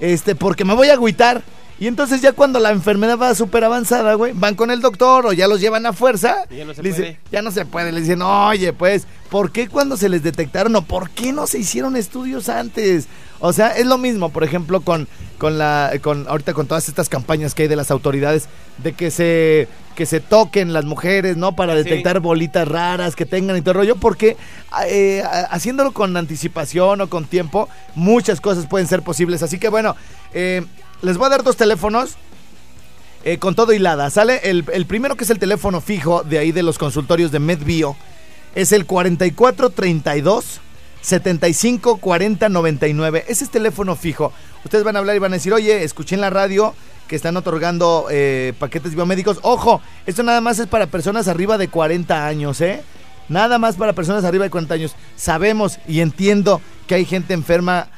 [0.00, 1.42] este, porque me voy a agüitar.
[1.78, 5.32] Y entonces ya cuando la enfermedad va súper avanzada, güey, van con el doctor o
[5.32, 6.44] ya los llevan a fuerza.
[6.50, 7.20] Y ya no se le dice- puede.
[7.32, 7.90] ya no se puede.
[7.90, 11.58] Le dicen, oye, pues, ¿por qué cuando se les detectaron o por qué no se
[11.58, 13.06] hicieron estudios antes?
[13.40, 17.08] O sea, es lo mismo, por ejemplo, con, con la, con, ahorita con todas estas
[17.08, 21.56] campañas que hay de las autoridades de que se, que se toquen las mujeres, ¿no?
[21.56, 21.84] Para Sí.
[21.84, 24.36] detectar bolitas raras que tengan y todo el rollo, porque
[24.86, 29.42] eh, haciéndolo con anticipación o con tiempo, muchas cosas pueden ser posibles.
[29.42, 29.96] Así que bueno,
[30.34, 30.62] eh,
[31.00, 32.16] les voy a dar dos teléfonos.
[33.24, 34.40] eh, con todo hilada, ¿sale?
[34.44, 37.94] El, el primero que es el teléfono fijo de ahí de los consultorios de MedBio
[38.54, 40.60] es el 4432
[41.00, 43.24] 75 40 99.
[43.28, 44.32] Ese es teléfono fijo.
[44.64, 46.74] Ustedes van a hablar y van a decir, oye, escuché en la radio
[47.08, 49.38] que están otorgando eh, paquetes biomédicos.
[49.42, 52.82] Ojo, esto nada más es para personas arriba de 40 años, ¿eh?
[53.28, 54.94] Nada más para personas arriba de 40 años.
[55.16, 57.88] Sabemos y entiendo que hay gente enferma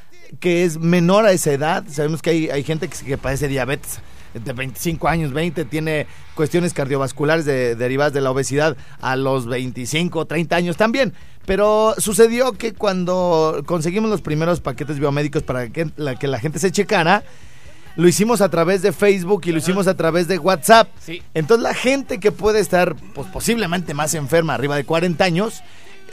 [0.41, 1.85] que es menor a esa edad.
[1.91, 4.01] Sabemos que hay, hay gente que, que padece diabetes
[4.35, 10.27] de 25 años, 20, tiene cuestiones cardiovasculares de- derivadas de la obesidad a los 25,
[10.27, 11.13] 30 años también.
[11.47, 16.59] Pero sucedió que cuando conseguimos los primeros paquetes biomédicos para que la, que la gente
[16.59, 17.25] se checara,
[17.97, 20.89] lo hicimos a través de Facebook y lo hicimos a través de WhatsApp.
[21.01, 21.21] Sí.
[21.35, 25.63] Entonces la gente que puede estar pues, posiblemente más enferma, arriba de 40 años,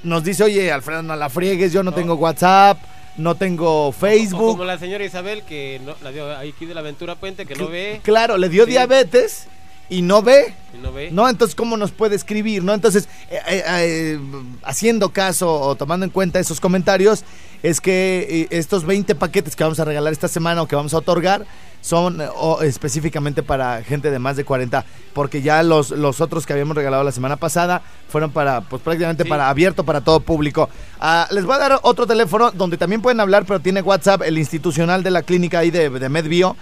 [0.04, 2.80] nos dice, oye, Alfredo, no la friegues, yo no, tengo WhatsApp,
[3.20, 4.52] no tengo O Facebook.
[4.52, 7.68] como la señora Isabel, que no, la dio aquí de la Aventura Puente, que no
[7.68, 8.72] ve Claro, le dio Sí.
[8.72, 9.46] diabetes
[9.90, 10.54] y no ve.
[10.74, 11.10] y no ve.
[11.12, 11.28] ¿No?
[11.28, 12.64] Entonces, ¿cómo nos puede escribir?
[12.64, 12.74] ¿No?
[12.74, 14.20] Entonces, eh, eh, eh,
[14.64, 17.24] haciendo caso o tomando en cuenta esos comentarios,
[17.64, 20.98] es que estos 20 paquetes que vamos a regalar esta semana o que vamos a
[20.98, 21.46] otorgar
[21.82, 26.46] son eh, o específicamente para gente de más de 40, porque ya los, los otros
[26.46, 29.30] que habíamos regalado la semana pasada fueron para, pues prácticamente Sí.
[29.30, 30.70] para abierto para todo público.
[31.00, 34.38] Ah, les voy a dar otro teléfono donde también pueden hablar, pero tiene WhatsApp, el
[34.38, 36.56] institucional de la clínica ahí de, de MedBio.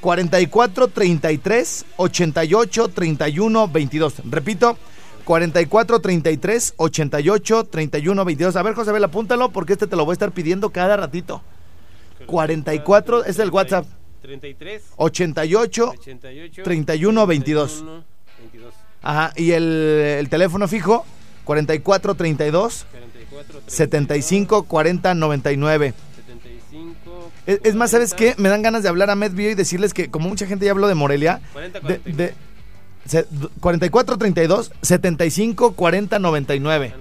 [0.00, 4.14] 44 33 88 31 22.
[4.28, 4.76] Repito,
[5.24, 8.56] 44 33 88 31 22.
[8.56, 11.40] A ver, José, Abel, apúntalo porque este te lo voy a estar pidiendo cada ratito.
[12.26, 13.86] 44 es el WhatsApp.
[14.22, 17.70] 33 88 88 31 22.
[17.72, 18.04] 31,
[18.40, 18.74] 22.
[19.02, 19.64] Ajá, y el,
[20.20, 21.04] el teléfono fijo
[21.44, 25.94] 44 32 44 75 40 99.
[26.16, 28.34] 75 Es, es más, ¿sabes qué?
[28.38, 30.86] Me dan ganas de hablar a MedBio y decirles que como mucha gente ya habló
[30.86, 32.34] de Morelia, 40 de, de-
[33.06, 33.26] se-
[33.60, 36.94] 44 32 75 40 99.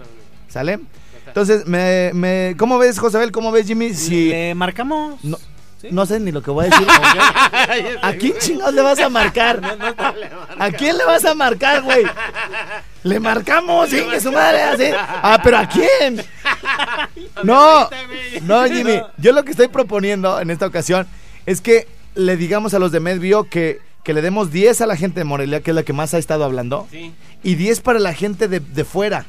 [0.50, 0.80] ¿Sale?
[1.28, 3.32] Entonces, me, me, ¿cómo ves, Josabel?
[3.32, 3.94] ¿Cómo ves, Jimmy?
[3.94, 5.24] Si Le marcamos.
[5.24, 5.38] no,
[5.90, 6.88] no sé ni lo que voy a decir.
[8.02, 9.62] ¿A quién chingados le vas a marcar?
[10.60, 12.04] ¿A quién le vas a marcar, güey?
[13.04, 14.84] Le marcamos, sí, que su madre así.
[14.96, 16.24] Ah, pero ¿a quién?
[17.44, 17.90] No,
[18.44, 19.02] no, Jimmy.
[19.18, 21.08] Yo lo que estoy proponiendo en esta ocasión
[21.46, 24.96] es que le digamos a los de MedBio que, que le demos 10 a la
[24.96, 27.14] gente de Morelia, que es la que más ha estado hablando, Sí.
[27.44, 29.26] y 10 para la gente de, de fuera.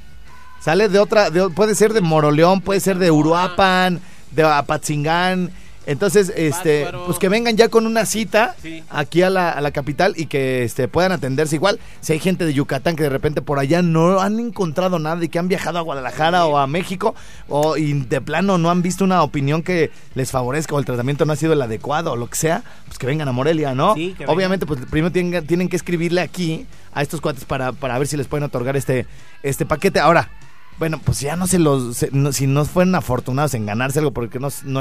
[0.60, 4.00] Sale de otra, de- puede ser de Moroleón, puede ser de Uruapan,
[4.30, 5.50] de Apatzingán.
[5.86, 8.84] Entonces, este, pues que vengan ya con una cita Sí.
[8.88, 11.80] aquí a la, a la capital y que este, puedan atenderse igual.
[12.00, 15.28] Si hay gente de Yucatán que de repente por allá no han encontrado nada y
[15.28, 17.14] que han viajado a Guadalajara o a México
[17.48, 21.24] o y de plano no han visto una opinión que les favorezca o el tratamiento
[21.24, 23.94] no ha sido el adecuado o lo que sea, pues que vengan a Morelia, ¿no?
[23.94, 24.36] Sí, que vengan.
[24.36, 28.16] Obviamente, pues primero tienen, tienen que escribirle aquí a estos cuates para, para ver si
[28.16, 29.06] les pueden otorgar este,
[29.42, 29.98] este paquete.
[29.98, 30.30] Ahora,
[30.78, 31.96] bueno, pues ya no se los.
[31.96, 34.80] se- no- si no fueron afortunados en ganarse algo, porque no, es- no,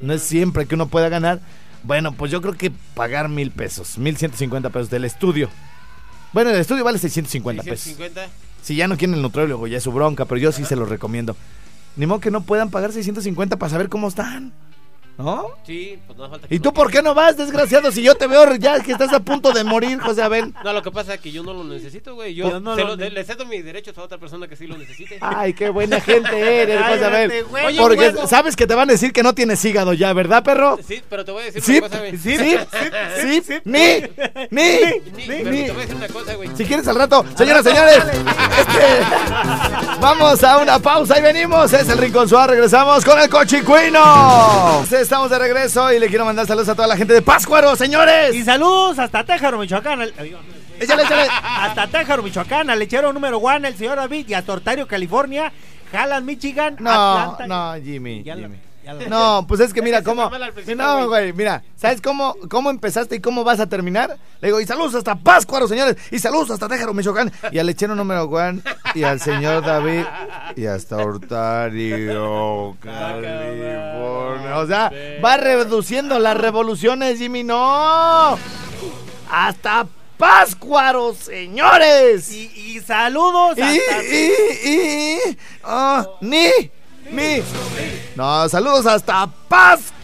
[0.00, 1.40] no es siempre que uno pueda ganar,
[1.82, 5.48] Bueno, pues yo creo que pagar mil pesos, mil ciento cincuenta pesos del estudio.
[6.32, 7.80] Bueno, el estudio vale 650 pesos.
[7.94, 8.28] 650.
[8.60, 10.84] Si ya no quieren el nutriólogo, ya es su bronca, pero yo sí se lo
[10.86, 11.36] recomiendo.
[11.94, 14.52] Ni modo que no puedan pagar 650 para saber cómo están.
[15.18, 15.46] ¿No?
[15.66, 17.90] Sí, pues no falta que ¿Y tú por qué no vas, desgraciado?
[17.90, 20.52] Si yo te veo ya que estás a punto de morir, José Abel.
[20.62, 22.34] No, lo que pasa es que yo no lo necesito, güey.
[22.34, 24.76] Yo Yo no se lo le cedo mis derechos a otra persona que sí lo
[24.76, 25.16] necesite.
[25.22, 27.32] Ay, qué buena gente eres, José Abel.
[27.66, 28.26] Oye, Porque huevo.
[28.28, 30.78] sabes que te van a decir que no tienes hígado ya, ¿verdad, perro?
[30.86, 32.16] Sí, pero te voy a decir Sí, una cosa, güey.
[32.18, 33.78] sí, sí, sí, ni,
[34.50, 36.50] ni, Ni- pero te voy a decir una cosa, güey.
[36.56, 41.72] Si quieres al rato, señoras, señores, este, vamos a una pausa y venimos.
[41.72, 44.84] Es el Rincón Suárez, regresamos con el Cochicuino.
[45.06, 48.34] Estamos de regreso y le quiero mandar saludos a toda la gente de Páscuaro, señores.
[48.34, 50.00] Y saludos hasta Téjaro, Michoacán.
[50.00, 50.12] al-
[50.80, 51.28] Échale, échale.
[51.30, 55.52] Hasta Téjaro, Michoacán, al lechero número one, el señor David, y hasta Ontario, California,
[55.92, 57.46] Halland, Michigan, No, Atlanta.
[57.46, 58.24] no, Jimmy.
[58.24, 58.56] Jimmy.
[59.08, 60.30] No, pues es que mira cómo.
[60.76, 61.32] No, güey.
[61.32, 61.62] mira.
[61.76, 64.16] ¿Sabes cómo, cómo empezaste y cómo vas a terminar?
[64.40, 65.96] Le digo, y saludos hasta Páscuaro, señores.
[66.10, 67.32] Y saludos hasta Téjaro, Michoacán.
[67.52, 68.62] Y al lechero número one.
[68.94, 70.04] Y al señor David.
[70.56, 74.58] Y hasta Hortario, California.
[74.58, 74.90] O sea,
[75.24, 77.44] va reduciendo las revoluciones, Jimmy.
[77.44, 78.38] No.
[79.30, 82.30] Hasta Páscuaro, señores.
[82.32, 84.02] Y, y saludos Y, hasta...
[84.02, 84.32] y,
[84.64, 86.48] y, ah, ni,
[87.10, 87.42] mi.
[88.14, 89.95] No, saludos hasta Paz.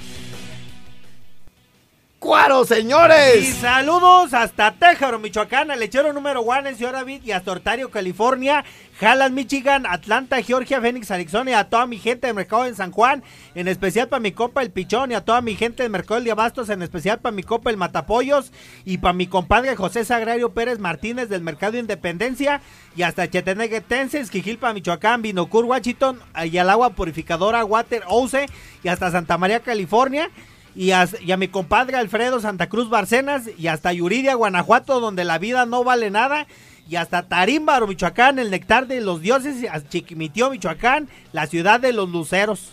[2.23, 3.49] Cuaro, Y señores.
[3.57, 8.65] saludos hasta Téjaro, Michoacán, al lechero número one, el señor David, y hasta Ontario, California,
[9.01, 12.93] Halland, Michigan, Atlanta, Georgia, Phoenix, Arizona, y a toda mi gente del mercado en San
[12.93, 13.25] Juan,
[13.57, 16.31] en especial para mi copa el Pichón, y a toda mi gente del mercado de
[16.31, 18.53] Abastos, en especial para mi copa el Matapollos,
[18.85, 22.61] y para mi compadre José Sagrario Pérez Martínez del mercado de Independencia,
[22.95, 28.47] y hasta Cheteneguetenses, Quijilpa, Michoacán, Binocur, Washington, y al agua purificadora Water Ouse,
[28.85, 30.31] y hasta Santa María, California.
[30.75, 35.25] Y a, y a mi compadre Alfredo Santa Cruz Barcenas y hasta Yuridia, Guanajuato, donde
[35.25, 36.47] la vida no vale nada.
[36.89, 39.67] Y hasta Tarímbaro, Michoacán, el nectar de los dioses.
[39.71, 42.73] A Chiquimitío, Michoacán, la ciudad de los luceros.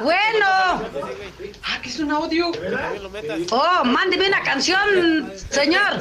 [0.00, 2.50] Ah, que es un audio.
[3.50, 5.98] Oh, mándeme una canción, señor.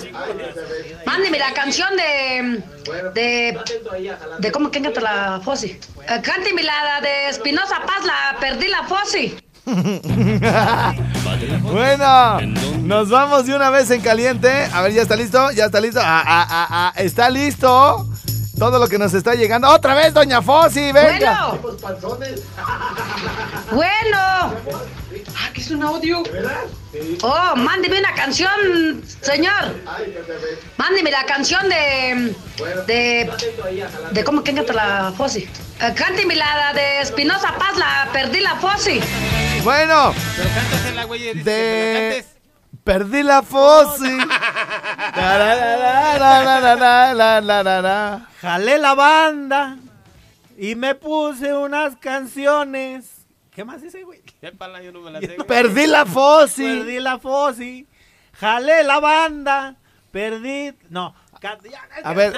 [1.05, 2.63] Mándeme la canción de.
[3.13, 3.59] de.
[4.39, 5.79] de cómo que canta la Fossi.
[6.07, 9.37] Eh, cánteme la de Espinosa Paz, la perdí la Fossi.
[11.61, 12.39] Bueno,
[12.83, 14.49] nos vamos de una vez en caliente.
[14.73, 15.51] A ver, ¿ya está listo?
[15.51, 15.99] ¿Ya está listo?
[16.01, 18.07] Ah, ah, ah, ah, ¿Está listo?
[18.57, 19.69] Todo lo que nos está llegando.
[19.69, 20.91] ¡Otra vez, doña Fossi!
[20.91, 21.51] ¡Venga!
[21.61, 21.77] Bueno.
[23.71, 24.17] Bueno.
[24.17, 26.23] Ah, que es un audio.
[27.21, 29.75] Oh, mándeme una canción, señor.
[30.77, 32.35] Mándeme la canción de.
[32.87, 33.29] De.
[34.11, 35.47] De cómo que encanta la Fossi.
[35.95, 38.99] Cánteme la de Espinosa Paz, la perdí la Fossi.
[39.63, 40.13] Bueno.
[40.83, 41.33] Pero güey.
[41.43, 42.25] De.
[42.83, 44.17] Perdí la Fossi.
[48.41, 49.77] Jalé la banda
[50.57, 53.16] y me puse unas canciones
[53.57, 54.21] ¿Qué más dice, güey?
[54.39, 55.47] Épala, yo no me la sé, güey.
[55.47, 56.61] Perdí la Fossi.
[56.63, 57.87] Perdí la Fossi.
[58.33, 59.75] Jalé la banda.
[60.11, 60.73] Perdí.
[60.91, 61.15] No.
[62.03, 62.37] A ver.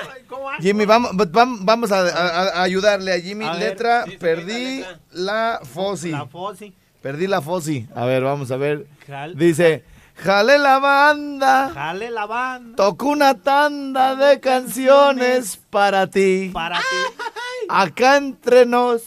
[0.62, 3.44] Jimmy, vamos, vam- vamos a, a- a ayudarle a Jimmy.
[3.44, 5.00] A letra, sí, perdí letra.
[5.12, 6.12] la Fossi.
[6.12, 6.74] La Fossi.
[7.02, 7.86] Perdí la Fossi.
[7.96, 8.88] A ver, vamos a ver.
[9.06, 9.84] Jal- Dice,
[10.16, 12.78] jale la banda, Jalé la banda.
[12.78, 16.50] tocó una tanda de canciones para ti.
[16.54, 17.24] Para ti.
[17.68, 19.04] Acá entre nos,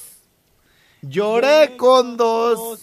[1.02, 2.80] lloré con dos.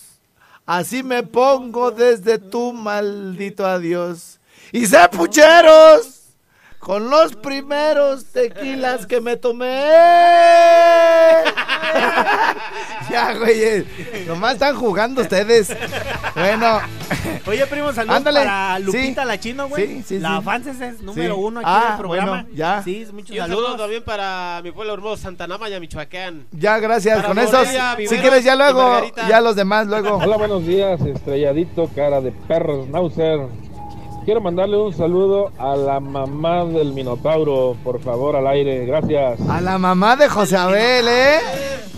[0.65, 4.39] Así me pongo desde tu maldito adiós.
[4.72, 6.20] Y sé pucheros
[6.78, 9.88] con los primeros tequilas que me tomé.
[13.10, 13.86] ya, güey.
[14.28, 15.76] Nomás están jugando ustedes.
[16.36, 16.80] Bueno.
[17.48, 19.28] Oye, primo, saludos Ándale, para Lupita sí.
[19.28, 19.88] la chino, güey.
[19.88, 20.44] Sí, sí, la sí.
[20.44, 21.42] Fanses es número Sí.
[21.44, 22.30] uno aquí Ah, en el programa.
[22.44, 22.82] bueno, ya.
[22.84, 23.78] Sí, muchos Y un saludo saludos.
[23.82, 26.46] también para mi pueblo hermoso, Santa Namaya, Michoacán.
[26.52, 27.16] Ya, gracias.
[27.18, 30.18] Para Con Morelia, esos, si quieres ya luego, ya los demás luego.
[30.18, 33.40] Hola, buenos días, estrelladito, cara de perro Schnauzer.
[34.26, 38.86] Quiero mandarle un saludo a la mamá del Minotauro, por favor, al aire.
[38.86, 39.39] Gracias.
[39.49, 41.39] A la mamá de José Abel, ¿eh?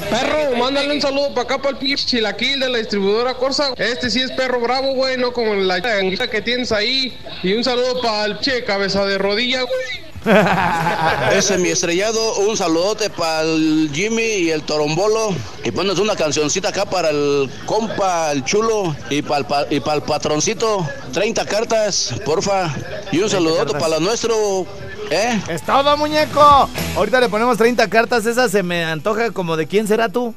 [0.09, 3.73] Perro, mándale un saludo para acá para el pinche chilaquil de la distribuidora Corsa.
[3.77, 7.17] Este sí es perro bravo, güey, no como la que tienes ahí.
[7.43, 10.10] Y un saludo para el che cabeza de rodilla, güey.
[11.33, 15.33] Ese es mi estrellado, un saludote para el Jimmy y el Torombolo.
[15.63, 19.79] Y pones una cancioncita acá para el compa, el chulo, y para el, pa- y
[19.79, 20.87] para el patroncito.
[21.13, 22.73] 30 cartas, porfa.
[23.11, 24.65] Y un saludote para nuestro,
[25.09, 25.41] ¿eh?
[25.49, 26.69] Es todo, muñeco.
[26.95, 28.25] Ahorita le ponemos 30 cartas.
[28.25, 30.33] Esa se me antoja como de quién será tú.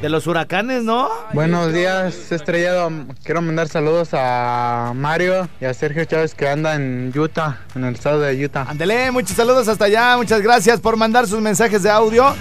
[0.00, 1.10] De los huracanes, ¿no?
[1.34, 2.90] Buenos días, estrellado.
[3.22, 7.94] Quiero mandar saludos a Mario y a Sergio Chávez que anda en Utah, en el
[7.96, 8.64] estado de Utah.
[8.66, 10.16] Ándele, muchos saludos hasta allá.
[10.16, 12.34] Muchas gracias por mandar sus mensajes de audio.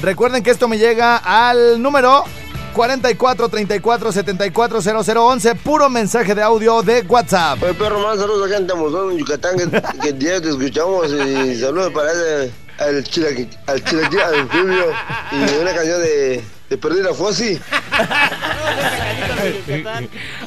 [0.00, 2.24] Recuerden que esto me llega al número
[2.72, 7.62] 44 34 74 0011, puro mensaje de audio de WhatsApp.
[7.62, 11.92] Oye, perro, más saludos en Tamozón, en Yucatán, que, que día te escuchamos y saludos
[11.92, 14.92] para ese, al chilaquí, al chilaquí anfibio
[15.32, 17.60] y una canción de, de Perdí la Fossi.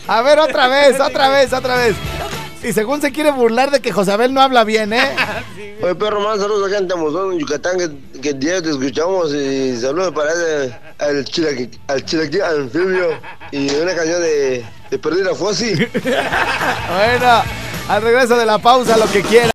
[0.07, 1.95] A ver, otra vez, otra vez, otra vez.
[2.63, 5.15] Y según se quiere burlar de que Josabel no habla bien, ¿eh?
[5.83, 9.77] Oye, perro, más saludos acá en Tamozón, en Yucatán, que, que día te escuchamos y
[9.79, 13.19] saludos para ese, al chilaquí, al chilaquí anfibio
[13.51, 15.75] y una canción de, de Perdí la Fossi.
[15.75, 17.43] Bueno,
[17.87, 19.54] al regreso de la pausa, lo que quiera.